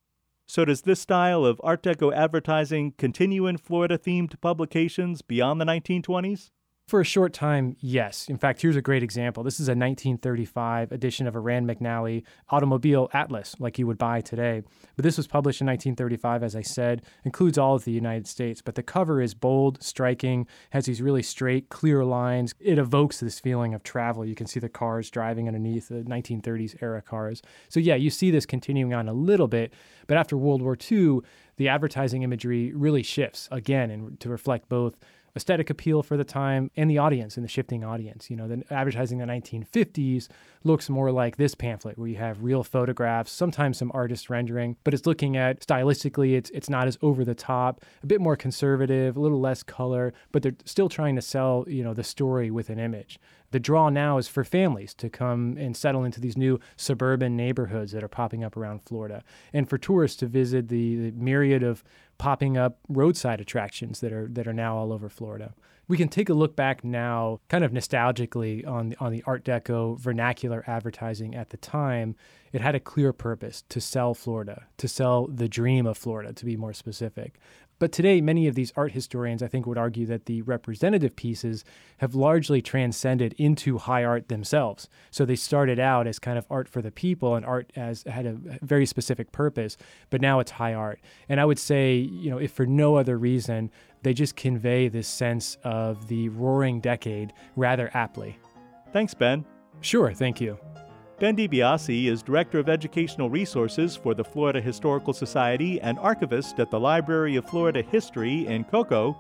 So, 0.47 0.65
does 0.65 0.83
this 0.83 1.01
style 1.01 1.45
of 1.45 1.61
Art 1.63 1.83
Deco 1.83 2.13
advertising 2.13 2.95
continue 2.99 3.47
in 3.47 3.57
Florida 3.57 3.97
themed 3.97 4.41
publications 4.41 5.23
beyond 5.23 5.61
the 5.61 5.65
1920s? 5.65 6.51
For 6.91 7.01
a 7.01 7.05
short 7.05 7.33
time, 7.33 7.77
yes. 7.79 8.29
In 8.29 8.37
fact, 8.37 8.61
here's 8.61 8.75
a 8.75 8.83
great 8.83 9.05
example. 9.05 9.45
This 9.45 9.61
is 9.61 9.69
a 9.69 9.79
1935 9.79 10.91
edition 10.91 11.29
of 11.29 11.37
a 11.37 11.39
Rand 11.39 11.71
McNally 11.71 12.25
automobile 12.49 13.09
atlas, 13.13 13.55
like 13.61 13.79
you 13.79 13.87
would 13.87 13.97
buy 13.97 14.21
today. 14.21 14.65
But 14.97 15.05
this 15.05 15.17
was 15.17 15.29
published 15.29 15.61
in 15.61 15.69
1935, 15.69 16.43
as 16.43 16.57
I 16.57 16.63
said, 16.63 17.03
includes 17.25 17.59
all 17.59 17.77
of 17.77 17.85
the 17.85 17.93
United 17.93 18.27
States. 18.27 18.61
But 18.61 18.75
the 18.75 18.83
cover 18.83 19.23
is 19.23 19.35
bold, 19.35 19.81
striking, 19.81 20.49
has 20.71 20.87
these 20.87 21.01
really 21.01 21.23
straight, 21.23 21.69
clear 21.69 22.05
lines. 22.05 22.57
It 22.59 22.77
evokes 22.77 23.21
this 23.21 23.39
feeling 23.39 23.73
of 23.73 23.85
travel. 23.85 24.27
You 24.27 24.35
can 24.35 24.49
see 24.49 24.59
the 24.59 24.69
cars 24.69 25.11
driving 25.11 25.47
underneath 25.47 25.91
the 25.91 26.03
1930s 26.03 26.83
era 26.83 27.03
cars. 27.03 27.41
So, 27.69 27.79
yeah, 27.79 27.95
you 27.95 28.11
see 28.11 28.33
this 28.33 28.47
continuing 28.47 28.95
on 28.95 29.09
a 29.09 29.13
little 29.13 29.47
bit. 29.47 29.73
But 30.09 30.17
after 30.17 30.37
World 30.37 30.61
War 30.61 30.77
II, 30.91 31.21
the 31.57 31.69
advertising 31.69 32.23
imagery 32.23 32.73
really 32.73 33.05
shifts 33.05 33.49
again 33.53 33.93
and 33.93 34.19
to 34.19 34.29
reflect 34.29 34.69
both 34.69 34.97
aesthetic 35.37 35.71
appeal 35.71 36.03
for 36.03 36.17
the 36.17 36.25
time 36.25 36.71
and 36.77 36.91
the 36.91 36.99
audience 36.99 37.37
and 37.37 37.45
the 37.45 37.49
shifting 37.49 37.85
audience. 37.85 38.31
You 38.31 38.37
know, 38.37 38.49
the 38.49 38.63
advertising 38.71 39.21
in 39.21 39.29
the 39.29 39.33
1950s 39.33 40.29
looks 40.65 40.89
more 40.89 41.11
like 41.11 41.37
this 41.37 41.55
pamphlet 41.55 41.99
where 41.99 42.09
you 42.09 42.17
have 42.17 42.43
real 42.43 42.63
photographs, 42.63 43.33
sometimes 43.33 43.79
some 43.79 43.91
artist 43.95 44.31
rendering, 44.31 44.77
but 44.85 44.95
it's 44.95 45.07
looking 45.07 45.37
at 45.37 45.61
stylistically, 45.61 46.37
it's 46.37 46.51
it's 46.51 46.69
not 46.69 46.87
as 46.87 46.99
over 47.03 47.25
the 47.25 47.35
top, 47.35 47.83
a 48.03 48.07
bit 48.07 48.21
more 48.21 48.37
conservative, 48.37 49.17
a 49.17 49.21
little 49.21 49.41
less 49.41 49.63
color, 49.63 50.13
but 50.33 50.43
they're 50.43 50.57
still 50.65 50.89
trying 50.89 51.17
to 51.17 51.23
sell, 51.23 51.65
you 51.69 51.83
know, 51.83 51.95
the 51.95 52.05
story 52.05 52.51
with 52.51 52.71
an 52.71 52.79
image. 52.79 53.19
The 53.53 53.61
draw 53.61 53.89
now 53.89 54.19
is 54.19 54.29
for 54.29 54.45
families 54.45 54.95
to 54.95 55.11
come 55.11 55.57
and 55.59 55.77
settle 55.77 56.05
into 56.05 56.21
these 56.21 56.37
new 56.37 56.61
suburban 56.77 57.37
neighborhoods 57.37 57.93
that 57.93 58.05
are 58.05 58.09
popping 58.09 58.45
up 58.45 58.57
around 58.57 58.83
Florida, 58.83 59.25
and 59.53 59.69
for 59.69 59.79
tourists 59.79 60.19
to 60.19 60.27
visit 60.27 60.69
the, 60.69 61.11
the 61.11 61.13
myriad 61.13 61.63
of 61.63 61.83
popping 62.21 62.59
up 62.59 62.77
roadside 62.87 63.41
attractions 63.41 64.01
that 64.01 64.13
are 64.13 64.29
that 64.29 64.47
are 64.47 64.53
now 64.53 64.77
all 64.77 64.93
over 64.93 65.09
Florida. 65.09 65.55
We 65.89 65.97
can 65.97 66.09
take 66.09 66.29
a 66.29 66.35
look 66.35 66.55
back 66.55 66.85
now, 66.85 67.41
kind 67.49 67.65
of 67.65 67.73
nostalgically, 67.73 68.65
on 68.65 68.91
the, 68.91 68.97
on 69.01 69.11
the 69.11 69.25
Art 69.27 69.43
Deco 69.43 69.99
vernacular 69.99 70.63
advertising 70.69 71.35
at 71.35 71.49
the 71.49 71.57
time. 71.57 72.15
It 72.53 72.61
had 72.61 72.77
a 72.77 72.81
clear 72.81 73.13
purpose 73.13 73.65
to 73.71 73.81
sell 73.81 74.15
Florida, 74.15 74.67
to 74.77 74.87
sell 74.87 75.27
the 75.27 75.49
dream 75.49 75.87
of 75.87 75.97
Florida, 75.97 76.33
to 76.35 76.45
be 76.45 76.57
more 76.57 76.75
specific. 76.75 77.41
But 77.81 77.93
today, 77.93 78.21
many 78.21 78.47
of 78.47 78.55
these 78.55 78.73
art 78.77 78.93
historians, 78.93 79.43
I 79.43 79.49
think, 79.49 79.67
would 79.67 79.79
argue 79.79 80.05
that 80.07 80.27
the 80.27 80.43
representative 80.43 81.17
pieces 81.17 81.65
have 81.97 82.15
largely 82.15 82.61
transcended 82.61 83.35
into 83.39 83.79
high 83.79 84.05
art 84.05 84.29
themselves. 84.29 84.87
So 85.11 85.25
they 85.25 85.35
started 85.35 85.81
out 85.81 86.07
as 86.07 86.19
kind 86.19 86.37
of 86.37 86.47
art 86.51 86.69
for 86.69 86.83
the 86.83 86.91
people 86.91 87.35
and 87.35 87.45
art 87.45 87.73
as 87.75 88.05
had 88.05 88.27
a 88.27 88.37
very 88.61 88.85
specific 88.85 89.33
purpose, 89.33 89.79
but 90.11 90.21
now 90.21 90.41
it's 90.41 90.51
high 90.53 90.75
art. 90.75 91.01
And 91.29 91.41
I 91.41 91.47
would 91.47 91.59
say, 91.59 91.97
you 91.97 92.31
know, 92.31 92.39
if 92.39 92.53
for 92.53 92.67
no 92.67 92.97
other 92.97 93.19
reason, 93.19 93.71
they 94.03 94.13
just 94.13 94.37
convey 94.37 94.89
this 94.89 95.09
sense 95.09 95.57
of 95.65 96.07
the 96.09 96.29
roaring 96.29 96.81
decade 96.81 97.33
rather 97.57 97.91
aptly. 97.95 98.39
Thanks, 98.93 99.15
Ben. 99.15 99.47
Sure, 99.81 100.13
thank 100.13 100.39
you. 100.39 100.59
Ben 101.21 101.37
DiBiase 101.37 102.07
is 102.07 102.23
Director 102.23 102.59
of 102.59 102.71
Educational 102.71 103.29
Resources 103.29 103.95
for 103.95 104.15
the 104.15 104.25
Florida 104.25 104.59
Historical 104.59 105.13
Society 105.13 105.79
and 105.83 105.99
archivist 105.99 106.59
at 106.59 106.71
the 106.71 106.81
Library 106.81 107.37
of 107.37 107.45
Florida 107.45 107.83
History 107.83 108.47
in 108.47 108.65
Cocoa. 108.65 109.15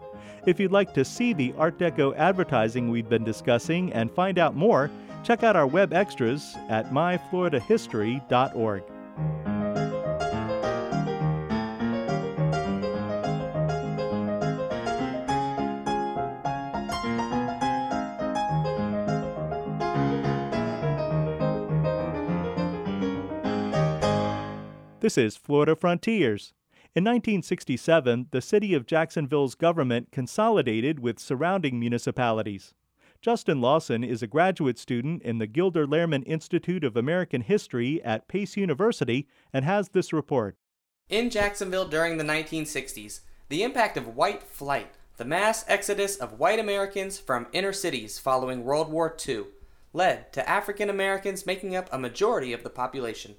If 0.46 0.58
you'd 0.58 0.72
like 0.72 0.94
to 0.94 1.04
see 1.04 1.34
the 1.34 1.52
Art 1.58 1.78
Deco 1.78 2.16
advertising 2.16 2.88
we've 2.88 3.10
been 3.10 3.22
discussing 3.22 3.92
and 3.92 4.10
find 4.10 4.38
out 4.38 4.56
more, 4.56 4.90
check 5.22 5.42
out 5.42 5.56
our 5.56 5.66
web 5.66 5.92
extras 5.92 6.56
at 6.70 6.90
myfloridahistory.org. 6.90 8.82
This 25.00 25.16
is 25.16 25.34
Florida 25.34 25.74
Frontiers. 25.74 26.52
In 26.94 27.04
1967, 27.04 28.26
the 28.32 28.42
city 28.42 28.74
of 28.74 28.84
Jacksonville's 28.84 29.54
government 29.54 30.12
consolidated 30.12 31.00
with 31.00 31.18
surrounding 31.18 31.80
municipalities. 31.80 32.74
Justin 33.22 33.62
Lawson 33.62 34.04
is 34.04 34.22
a 34.22 34.26
graduate 34.26 34.78
student 34.78 35.22
in 35.22 35.38
the 35.38 35.46
Gilder 35.46 35.86
Lehrman 35.86 36.22
Institute 36.26 36.84
of 36.84 36.98
American 36.98 37.40
History 37.40 38.02
at 38.04 38.28
Pace 38.28 38.58
University 38.58 39.26
and 39.54 39.64
has 39.64 39.88
this 39.88 40.12
report. 40.12 40.56
In 41.08 41.30
Jacksonville 41.30 41.88
during 41.88 42.18
the 42.18 42.24
1960s, 42.24 43.20
the 43.48 43.62
impact 43.62 43.96
of 43.96 44.16
white 44.16 44.42
flight, 44.42 44.92
the 45.16 45.24
mass 45.24 45.64
exodus 45.66 46.16
of 46.16 46.38
white 46.38 46.58
Americans 46.58 47.18
from 47.18 47.46
inner 47.52 47.72
cities 47.72 48.18
following 48.18 48.64
World 48.64 48.90
War 48.90 49.16
II, 49.26 49.44
led 49.94 50.30
to 50.34 50.46
African 50.46 50.90
Americans 50.90 51.46
making 51.46 51.74
up 51.74 51.88
a 51.90 51.98
majority 51.98 52.52
of 52.52 52.62
the 52.62 52.70
population. 52.70 53.36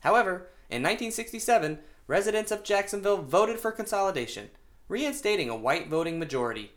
However, 0.00 0.48
in 0.74 0.82
1967, 0.82 1.78
residents 2.08 2.50
of 2.50 2.64
Jacksonville 2.64 3.22
voted 3.22 3.60
for 3.60 3.70
consolidation, 3.70 4.50
reinstating 4.88 5.48
a 5.48 5.54
white 5.54 5.86
voting 5.86 6.18
majority. 6.18 6.72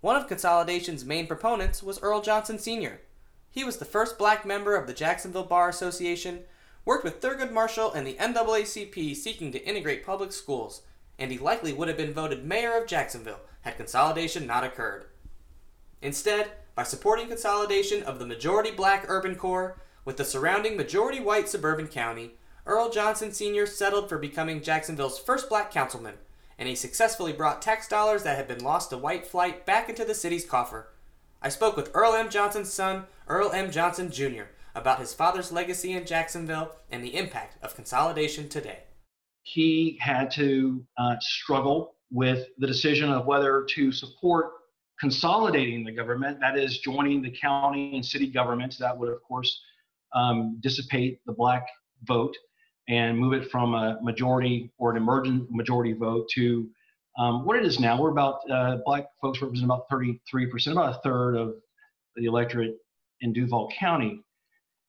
One 0.00 0.16
of 0.16 0.26
consolidation's 0.26 1.04
main 1.04 1.28
proponents 1.28 1.80
was 1.80 2.02
Earl 2.02 2.22
Johnson 2.22 2.58
Sr. 2.58 3.00
He 3.48 3.62
was 3.62 3.76
the 3.76 3.84
first 3.84 4.18
black 4.18 4.44
member 4.44 4.74
of 4.74 4.88
the 4.88 4.92
Jacksonville 4.92 5.44
Bar 5.44 5.68
Association, 5.68 6.40
worked 6.84 7.04
with 7.04 7.20
Thurgood 7.20 7.52
Marshall 7.52 7.92
and 7.92 8.04
the 8.04 8.14
NAACP 8.14 9.14
seeking 9.14 9.52
to 9.52 9.64
integrate 9.64 10.04
public 10.04 10.32
schools, 10.32 10.82
and 11.16 11.30
he 11.30 11.38
likely 11.38 11.72
would 11.72 11.86
have 11.86 11.96
been 11.96 12.12
voted 12.12 12.44
mayor 12.44 12.76
of 12.76 12.88
Jacksonville 12.88 13.42
had 13.60 13.76
consolidation 13.76 14.44
not 14.44 14.64
occurred. 14.64 15.06
Instead, 16.02 16.50
by 16.74 16.82
supporting 16.82 17.28
consolidation 17.28 18.02
of 18.02 18.18
the 18.18 18.26
majority 18.26 18.72
black 18.72 19.04
urban 19.06 19.36
core 19.36 19.78
with 20.04 20.16
the 20.16 20.24
surrounding 20.24 20.76
majority 20.76 21.20
white 21.20 21.48
suburban 21.48 21.86
county, 21.86 22.32
Earl 22.66 22.90
Johnson 22.90 23.32
Sr. 23.32 23.64
settled 23.64 24.08
for 24.08 24.18
becoming 24.18 24.60
Jacksonville's 24.60 25.20
first 25.20 25.48
black 25.48 25.70
councilman, 25.70 26.14
and 26.58 26.68
he 26.68 26.74
successfully 26.74 27.32
brought 27.32 27.62
tax 27.62 27.86
dollars 27.86 28.24
that 28.24 28.36
had 28.36 28.48
been 28.48 28.64
lost 28.64 28.90
to 28.90 28.98
white 28.98 29.24
flight 29.24 29.64
back 29.64 29.88
into 29.88 30.04
the 30.04 30.14
city's 30.14 30.44
coffer. 30.44 30.88
I 31.40 31.48
spoke 31.48 31.76
with 31.76 31.92
Earl 31.94 32.14
M. 32.14 32.28
Johnson's 32.28 32.72
son, 32.72 33.04
Earl 33.28 33.52
M. 33.52 33.70
Johnson 33.70 34.10
Jr., 34.10 34.44
about 34.74 34.98
his 34.98 35.14
father's 35.14 35.52
legacy 35.52 35.92
in 35.92 36.04
Jacksonville 36.04 36.74
and 36.90 37.04
the 37.04 37.16
impact 37.16 37.56
of 37.62 37.76
consolidation 37.76 38.48
today. 38.48 38.80
He 39.44 39.96
had 40.00 40.32
to 40.32 40.84
uh, 40.98 41.16
struggle 41.20 41.94
with 42.10 42.48
the 42.58 42.66
decision 42.66 43.10
of 43.12 43.26
whether 43.26 43.64
to 43.76 43.92
support 43.92 44.50
consolidating 44.98 45.84
the 45.84 45.92
government, 45.92 46.40
that 46.40 46.58
is, 46.58 46.78
joining 46.78 47.22
the 47.22 47.30
county 47.30 47.94
and 47.94 48.04
city 48.04 48.26
governments. 48.26 48.76
That 48.76 48.98
would, 48.98 49.08
of 49.08 49.22
course, 49.22 49.60
um, 50.12 50.58
dissipate 50.60 51.20
the 51.26 51.32
black 51.32 51.64
vote 52.02 52.36
and 52.88 53.18
move 53.18 53.32
it 53.32 53.50
from 53.50 53.74
a 53.74 53.98
majority 54.02 54.70
or 54.78 54.90
an 54.90 54.96
emergent 54.96 55.50
majority 55.50 55.92
vote 55.92 56.28
to 56.34 56.68
um, 57.18 57.44
what 57.44 57.56
it 57.56 57.64
is 57.64 57.80
now. 57.80 58.00
We're 58.00 58.10
about 58.10 58.40
uh, 58.50 58.78
black 58.84 59.06
folks 59.20 59.40
represent 59.40 59.64
about 59.64 59.88
33%, 59.90 60.18
about 60.72 60.96
a 60.96 61.00
third 61.02 61.34
of 61.34 61.54
the 62.14 62.26
electorate 62.26 62.76
in 63.20 63.32
Duval 63.32 63.70
County. 63.78 64.20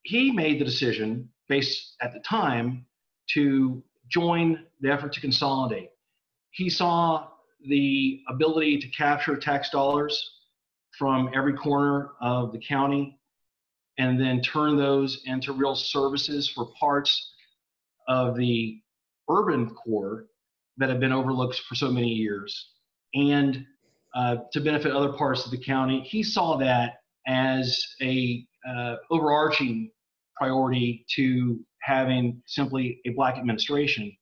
He 0.04 0.32
made 0.32 0.60
the 0.60 0.66
decision 0.66 1.30
base 1.50 1.96
at 2.02 2.14
the 2.14 2.20
time 2.20 2.86
to 3.34 3.84
join 4.10 4.66
the 4.82 4.90
effort 4.92 5.14
to 5.14 5.22
consolidate. 5.22 5.90
He 6.52 6.70
saw 6.70 7.28
the 7.68 8.22
ability 8.30 8.80
to 8.80 8.88
capture 8.90 9.36
tax 9.36 9.70
dollars 9.70 10.32
from 10.98 11.30
every 11.34 11.54
corner 11.54 12.12
of 12.22 12.52
the 12.52 12.60
county 12.60 13.20
and 13.98 14.20
then 14.20 14.42
turn 14.42 14.78
those 14.78 15.22
into 15.26 15.52
real 15.54 15.76
services 15.76 16.50
for 16.50 16.70
parts 16.80 17.34
of 18.08 18.36
the 18.36 18.80
urban 19.30 19.70
core 19.70 20.26
that 20.78 20.90
have 20.90 21.00
been 21.00 21.12
overlooked 21.12 21.60
for 21.68 21.76
so 21.76 21.90
many 21.92 22.10
years 22.10 22.72
and 23.14 23.66
uh, 24.16 24.38
to 24.52 24.62
benefit 24.62 24.92
other 24.92 25.14
parts 25.14 25.46
of 25.46 25.52
the 25.52 25.58
county. 25.58 26.02
He 26.02 26.24
saw 26.24 26.58
that 26.58 27.00
as 27.28 27.80
a 28.02 28.46
uh, 28.68 28.96
overarching 29.12 29.92
priority 30.36 31.06
to 31.16 31.60
having 31.82 32.42
simply 32.46 33.00
a 33.06 33.10
black 33.10 33.38
administration. 33.38 34.16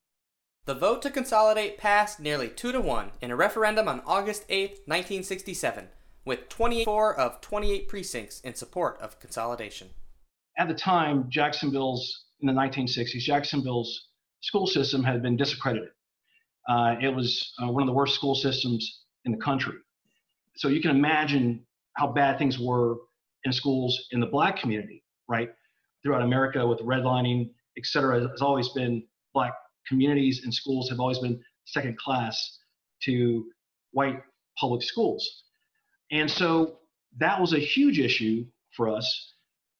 The 0.65 0.73
vote 0.73 1.01
to 1.03 1.11
consolidate 1.11 1.77
passed 1.77 2.19
nearly 2.19 2.49
2 2.49 2.71
to 2.71 2.81
1 2.81 3.11
in 3.21 3.31
a 3.31 3.35
referendum 3.35 3.87
on 3.87 4.01
August 4.05 4.45
8, 4.49 4.69
1967, 4.85 5.89
with 6.25 6.49
24 6.49 7.15
of 7.15 7.39
28 7.41 7.87
precincts 7.87 8.41
in 8.41 8.55
support 8.55 8.99
of 8.99 9.19
consolidation. 9.19 9.89
At 10.57 10.67
the 10.67 10.73
time, 10.73 11.27
Jacksonville's, 11.29 12.24
in 12.41 12.47
the 12.47 12.53
1960s, 12.53 13.19
Jacksonville's 13.19 14.09
school 14.41 14.67
system 14.67 15.03
had 15.03 15.21
been 15.21 15.37
disaccredited. 15.37 15.89
Uh, 16.67 16.95
it 17.01 17.09
was 17.09 17.53
uh, 17.61 17.71
one 17.71 17.83
of 17.83 17.87
the 17.87 17.93
worst 17.93 18.15
school 18.15 18.35
systems 18.35 19.03
in 19.25 19.31
the 19.31 19.37
country. 19.37 19.75
So 20.55 20.67
you 20.67 20.81
can 20.81 20.91
imagine 20.91 21.65
how 21.93 22.07
bad 22.07 22.37
things 22.37 22.59
were 22.59 22.95
in 23.43 23.53
schools 23.53 24.07
in 24.11 24.19
the 24.19 24.25
black 24.25 24.57
community, 24.57 25.03
right? 25.27 25.49
Throughout 26.03 26.21
America 26.21 26.65
with 26.65 26.79
redlining, 26.79 27.51
et 27.77 27.85
cetera, 27.85 28.27
has 28.27 28.41
always 28.41 28.69
been 28.69 29.03
black 29.33 29.53
communities 29.87 30.41
and 30.43 30.53
schools 30.53 30.89
have 30.89 30.99
always 30.99 31.19
been 31.19 31.41
second 31.65 31.97
class 31.97 32.59
to 33.03 33.45
white 33.91 34.21
public 34.59 34.81
schools. 34.81 35.43
And 36.11 36.29
so 36.29 36.79
that 37.17 37.39
was 37.39 37.53
a 37.53 37.59
huge 37.59 37.99
issue 37.99 38.45
for 38.75 38.89
us. 38.89 39.33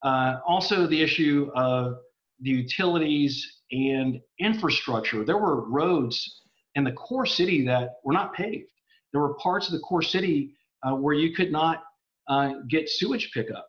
Uh, 0.04 0.38
also, 0.46 0.88
the 0.88 1.02
issue 1.02 1.50
of 1.56 1.96
the 2.41 2.50
utilities 2.50 3.62
and 3.71 4.19
infrastructure. 4.39 5.24
There 5.24 5.38
were 5.38 5.69
roads 5.69 6.41
in 6.76 6.84
the 6.84 6.91
core 6.91 7.26
city 7.26 7.65
that 7.65 7.95
were 8.04 8.13
not 8.13 8.34
paved. 8.34 8.69
There 9.12 9.21
were 9.21 9.36
parts 9.36 9.67
of 9.67 9.74
the 9.74 9.80
core 9.80 10.02
city 10.02 10.52
uh, 10.84 10.95
where 10.95 11.13
you 11.13 11.34
could 11.34 11.52
not 11.52 11.84
uh, 12.28 12.54
get 12.69 12.89
sewage 12.89 13.32
pickup. 13.34 13.67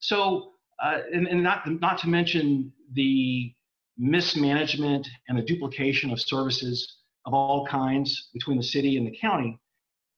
So, 0.00 0.52
uh, 0.82 0.98
and, 1.12 1.26
and 1.28 1.42
not, 1.42 1.68
not 1.80 1.98
to 1.98 2.08
mention 2.08 2.72
the 2.94 3.52
mismanagement 3.96 5.08
and 5.28 5.38
the 5.38 5.42
duplication 5.42 6.10
of 6.10 6.20
services 6.20 6.96
of 7.26 7.34
all 7.34 7.66
kinds 7.66 8.30
between 8.32 8.56
the 8.56 8.62
city 8.62 8.96
and 8.96 9.06
the 9.06 9.16
county. 9.20 9.58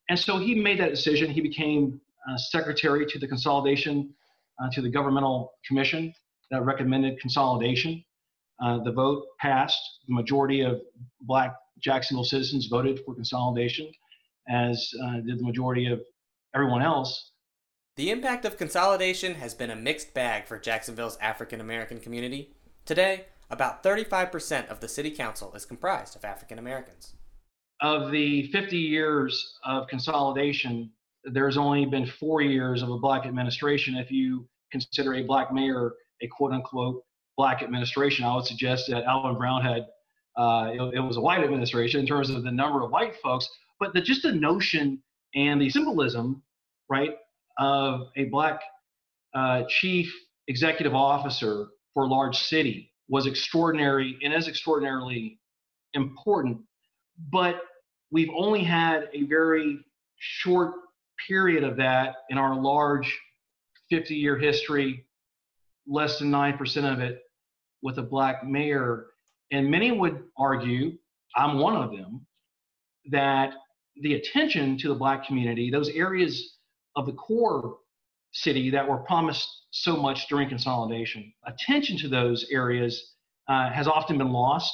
And 0.08 0.18
so 0.18 0.38
he 0.38 0.54
made 0.54 0.78
that 0.80 0.90
decision. 0.90 1.30
He 1.30 1.40
became 1.40 2.00
uh, 2.30 2.36
secretary 2.36 3.06
to 3.06 3.18
the 3.18 3.26
consolidation, 3.26 4.14
uh, 4.62 4.68
to 4.72 4.82
the 4.82 4.90
governmental 4.90 5.52
commission 5.66 6.12
that 6.50 6.64
recommended 6.64 7.20
consolidation. 7.20 8.04
Uh, 8.62 8.78
the 8.82 8.92
vote 8.92 9.24
passed. 9.38 9.80
The 10.06 10.14
majority 10.14 10.60
of 10.62 10.80
black 11.22 11.54
Jacksonville 11.78 12.24
citizens 12.24 12.66
voted 12.66 13.00
for 13.04 13.14
consolidation, 13.14 13.90
as 14.48 14.92
uh, 15.02 15.20
did 15.20 15.38
the 15.38 15.44
majority 15.44 15.86
of 15.86 16.00
everyone 16.54 16.82
else. 16.82 17.32
The 17.96 18.10
impact 18.10 18.44
of 18.44 18.56
consolidation 18.56 19.34
has 19.34 19.54
been 19.54 19.70
a 19.70 19.76
mixed 19.76 20.14
bag 20.14 20.46
for 20.46 20.58
Jacksonville's 20.58 21.18
African 21.18 21.60
American 21.60 22.00
community. 22.00 22.54
Today, 22.84 23.26
about 23.50 23.82
35% 23.82 24.68
of 24.68 24.80
the 24.80 24.88
city 24.88 25.10
council 25.10 25.52
is 25.54 25.64
comprised 25.64 26.16
of 26.16 26.24
African 26.24 26.58
Americans. 26.58 27.14
Of 27.80 28.10
the 28.10 28.50
50 28.52 28.76
years 28.76 29.58
of 29.64 29.88
consolidation, 29.88 30.90
there's 31.24 31.56
only 31.56 31.84
been 31.86 32.06
four 32.06 32.42
years 32.42 32.82
of 32.82 32.90
a 32.90 32.98
black 32.98 33.26
administration. 33.26 33.96
If 33.96 34.10
you 34.10 34.46
consider 34.70 35.14
a 35.14 35.22
black 35.22 35.52
mayor 35.52 35.94
a 36.22 36.28
quote 36.28 36.52
unquote 36.52 37.02
black 37.36 37.62
administration, 37.62 38.24
I 38.24 38.34
would 38.34 38.44
suggest 38.44 38.88
that 38.90 39.04
Alvin 39.04 39.36
Brown 39.36 39.62
had, 39.62 39.86
uh, 40.36 40.70
it, 40.72 40.94
it, 40.96 41.00
was 41.00 41.16
a 41.16 41.20
white 41.20 41.42
administration 41.42 42.00
in 42.00 42.06
terms 42.06 42.30
of 42.30 42.42
the 42.42 42.50
number 42.50 42.82
of 42.82 42.90
white 42.90 43.14
folks, 43.22 43.48
but 43.78 43.94
the, 43.94 44.00
just 44.00 44.22
the 44.22 44.32
notion 44.32 45.02
and 45.34 45.60
the 45.60 45.70
symbolism, 45.70 46.42
right, 46.88 47.16
of 47.58 48.08
a 48.16 48.24
black 48.24 48.60
uh, 49.34 49.62
chief 49.68 50.12
executive 50.48 50.94
officer 50.94 51.68
for 51.94 52.04
a 52.04 52.06
large 52.06 52.36
city 52.36 52.92
was 53.08 53.26
extraordinary 53.26 54.16
and 54.22 54.32
is 54.32 54.48
extraordinarily 54.48 55.38
important, 55.94 56.58
but 57.32 57.60
we've 58.10 58.30
only 58.36 58.62
had 58.62 59.08
a 59.12 59.24
very 59.24 59.78
short 60.18 60.74
period 61.28 61.64
of 61.64 61.76
that 61.76 62.16
in 62.30 62.38
our 62.38 62.54
large 62.54 63.18
50 63.90 64.14
year 64.14 64.38
history, 64.38 65.04
less 65.90 66.18
than 66.18 66.30
9% 66.30 66.92
of 66.92 67.00
it 67.00 67.20
with 67.82 67.98
a 67.98 68.02
black 68.02 68.46
mayor. 68.46 69.06
And 69.50 69.70
many 69.70 69.90
would 69.90 70.22
argue, 70.38 70.92
I'm 71.36 71.58
one 71.58 71.76
of 71.76 71.90
them, 71.90 72.26
that 73.10 73.52
the 73.96 74.14
attention 74.14 74.78
to 74.78 74.88
the 74.88 74.94
black 74.94 75.26
community, 75.26 75.70
those 75.70 75.88
areas 75.90 76.56
of 76.96 77.06
the 77.06 77.12
core 77.12 77.78
city 78.32 78.70
that 78.70 78.88
were 78.88 78.98
promised 78.98 79.48
so 79.72 79.96
much 79.96 80.28
during 80.28 80.48
consolidation. 80.48 81.32
Attention 81.44 81.98
to 81.98 82.08
those 82.08 82.46
areas 82.50 83.14
uh, 83.48 83.70
has 83.70 83.88
often 83.88 84.16
been 84.16 84.32
lost. 84.32 84.72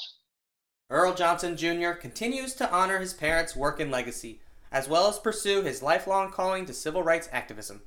Earl 0.91 1.15
Johnson 1.15 1.57
Jr. 1.57 1.93
continues 1.93 2.55
to 2.55 2.71
honor 2.71 2.99
his 2.99 3.15
parents' 3.15 3.57
work 3.57 3.81
and 3.81 3.91
legacy, 3.91 4.41
as 4.71 4.89
well 4.89 5.09
as 5.09 5.19
pursue 5.19 5.63
his 5.63 5.83
lifelong 5.83 6.31
calling 6.31 6.67
to 6.67 6.75
civil 6.75 7.03
rights 7.03 7.29
activism. 7.33 7.83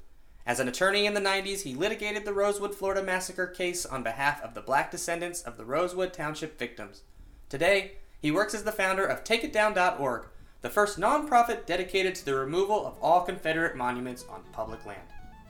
As 0.49 0.59
an 0.59 0.67
attorney 0.67 1.05
in 1.05 1.13
the 1.13 1.21
90s, 1.21 1.61
he 1.61 1.75
litigated 1.75 2.25
the 2.25 2.33
Rosewood, 2.33 2.73
Florida 2.73 3.03
massacre 3.03 3.45
case 3.45 3.85
on 3.85 4.01
behalf 4.01 4.41
of 4.41 4.55
the 4.55 4.61
black 4.61 4.89
descendants 4.89 5.43
of 5.43 5.57
the 5.57 5.63
Rosewood 5.63 6.11
Township 6.11 6.57
victims. 6.57 7.03
Today, 7.49 7.97
he 8.19 8.31
works 8.31 8.55
as 8.55 8.63
the 8.63 8.71
founder 8.71 9.05
of 9.05 9.23
TakeItDown.org, 9.23 10.25
the 10.63 10.69
first 10.71 10.99
nonprofit 10.99 11.67
dedicated 11.67 12.15
to 12.15 12.25
the 12.25 12.33
removal 12.33 12.87
of 12.87 12.95
all 12.99 13.21
Confederate 13.21 13.75
monuments 13.75 14.25
on 14.27 14.41
public 14.51 14.83
land. 14.87 15.07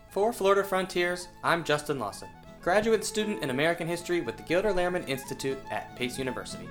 For 0.10 0.34
Florida 0.34 0.66
Frontiers, 0.66 1.30
I'm 1.46 1.64
Justin 1.64 1.98
Lawson, 1.98 2.28
graduate 2.62 3.06
student 3.06 3.42
in 3.42 3.52
American 3.52 3.88
History 3.88 4.20
with 4.20 4.36
the 4.36 4.44
Gilder 4.44 4.74
Lehrman 4.74 5.08
Institute 5.08 5.60
at 5.72 5.96
Pace 5.96 6.20
University. 6.20 6.68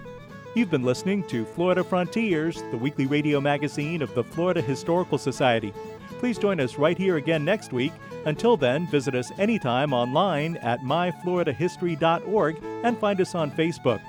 You've 0.55 0.71
been 0.71 0.85
listening 0.85 1.27
to 1.29 1.47
Florida 1.47 1.83
Frontiers, 1.83 2.63
the 2.71 2.77
weekly 2.77 3.07
radio 3.07 3.41
magazine 3.41 4.03
of 4.03 4.15
the 4.15 4.25
Florida 4.25 4.61
Historical 4.61 5.17
Society. 5.17 5.73
Please 6.19 6.39
join 6.39 6.61
us 6.61 6.77
right 6.77 6.99
here 6.99 7.17
again 7.17 7.45
next 7.45 7.73
week. 7.73 7.93
Until 8.27 8.57
then, 8.57 8.87
visit 8.89 9.15
us 9.15 9.31
anytime 9.39 9.93
online 9.93 10.57
at 10.59 10.81
myfloridahistory.org 10.81 12.63
and 12.85 12.99
find 12.99 13.21
us 13.21 13.35
on 13.35 13.51
Facebook. 13.51 14.01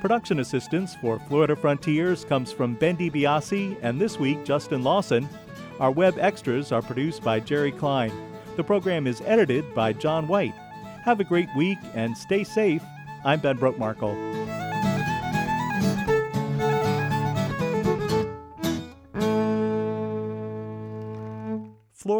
Production 0.00 0.40
assistance 0.40 0.94
for 0.94 1.18
Florida 1.18 1.54
Frontiers 1.54 2.24
comes 2.24 2.52
from 2.52 2.74
Ben 2.74 2.96
DiBiase 2.96 3.76
and 3.82 4.00
this 4.00 4.18
week 4.18 4.44
Justin 4.44 4.82
Lawson. 4.82 5.28
Our 5.78 5.90
web 5.90 6.16
extras 6.18 6.72
are 6.72 6.82
produced 6.82 7.22
by 7.22 7.40
Jerry 7.40 7.72
Klein. 7.72 8.12
The 8.56 8.64
program 8.64 9.06
is 9.06 9.20
edited 9.26 9.74
by 9.74 9.92
John 9.92 10.26
White. 10.26 10.54
Have 11.04 11.20
a 11.20 11.24
great 11.24 11.48
week 11.56 11.78
and 11.94 12.16
stay 12.16 12.44
safe. 12.44 12.82
I'm 13.24 13.40
Ben 13.40 13.58
Brotemarkle. 13.58 14.69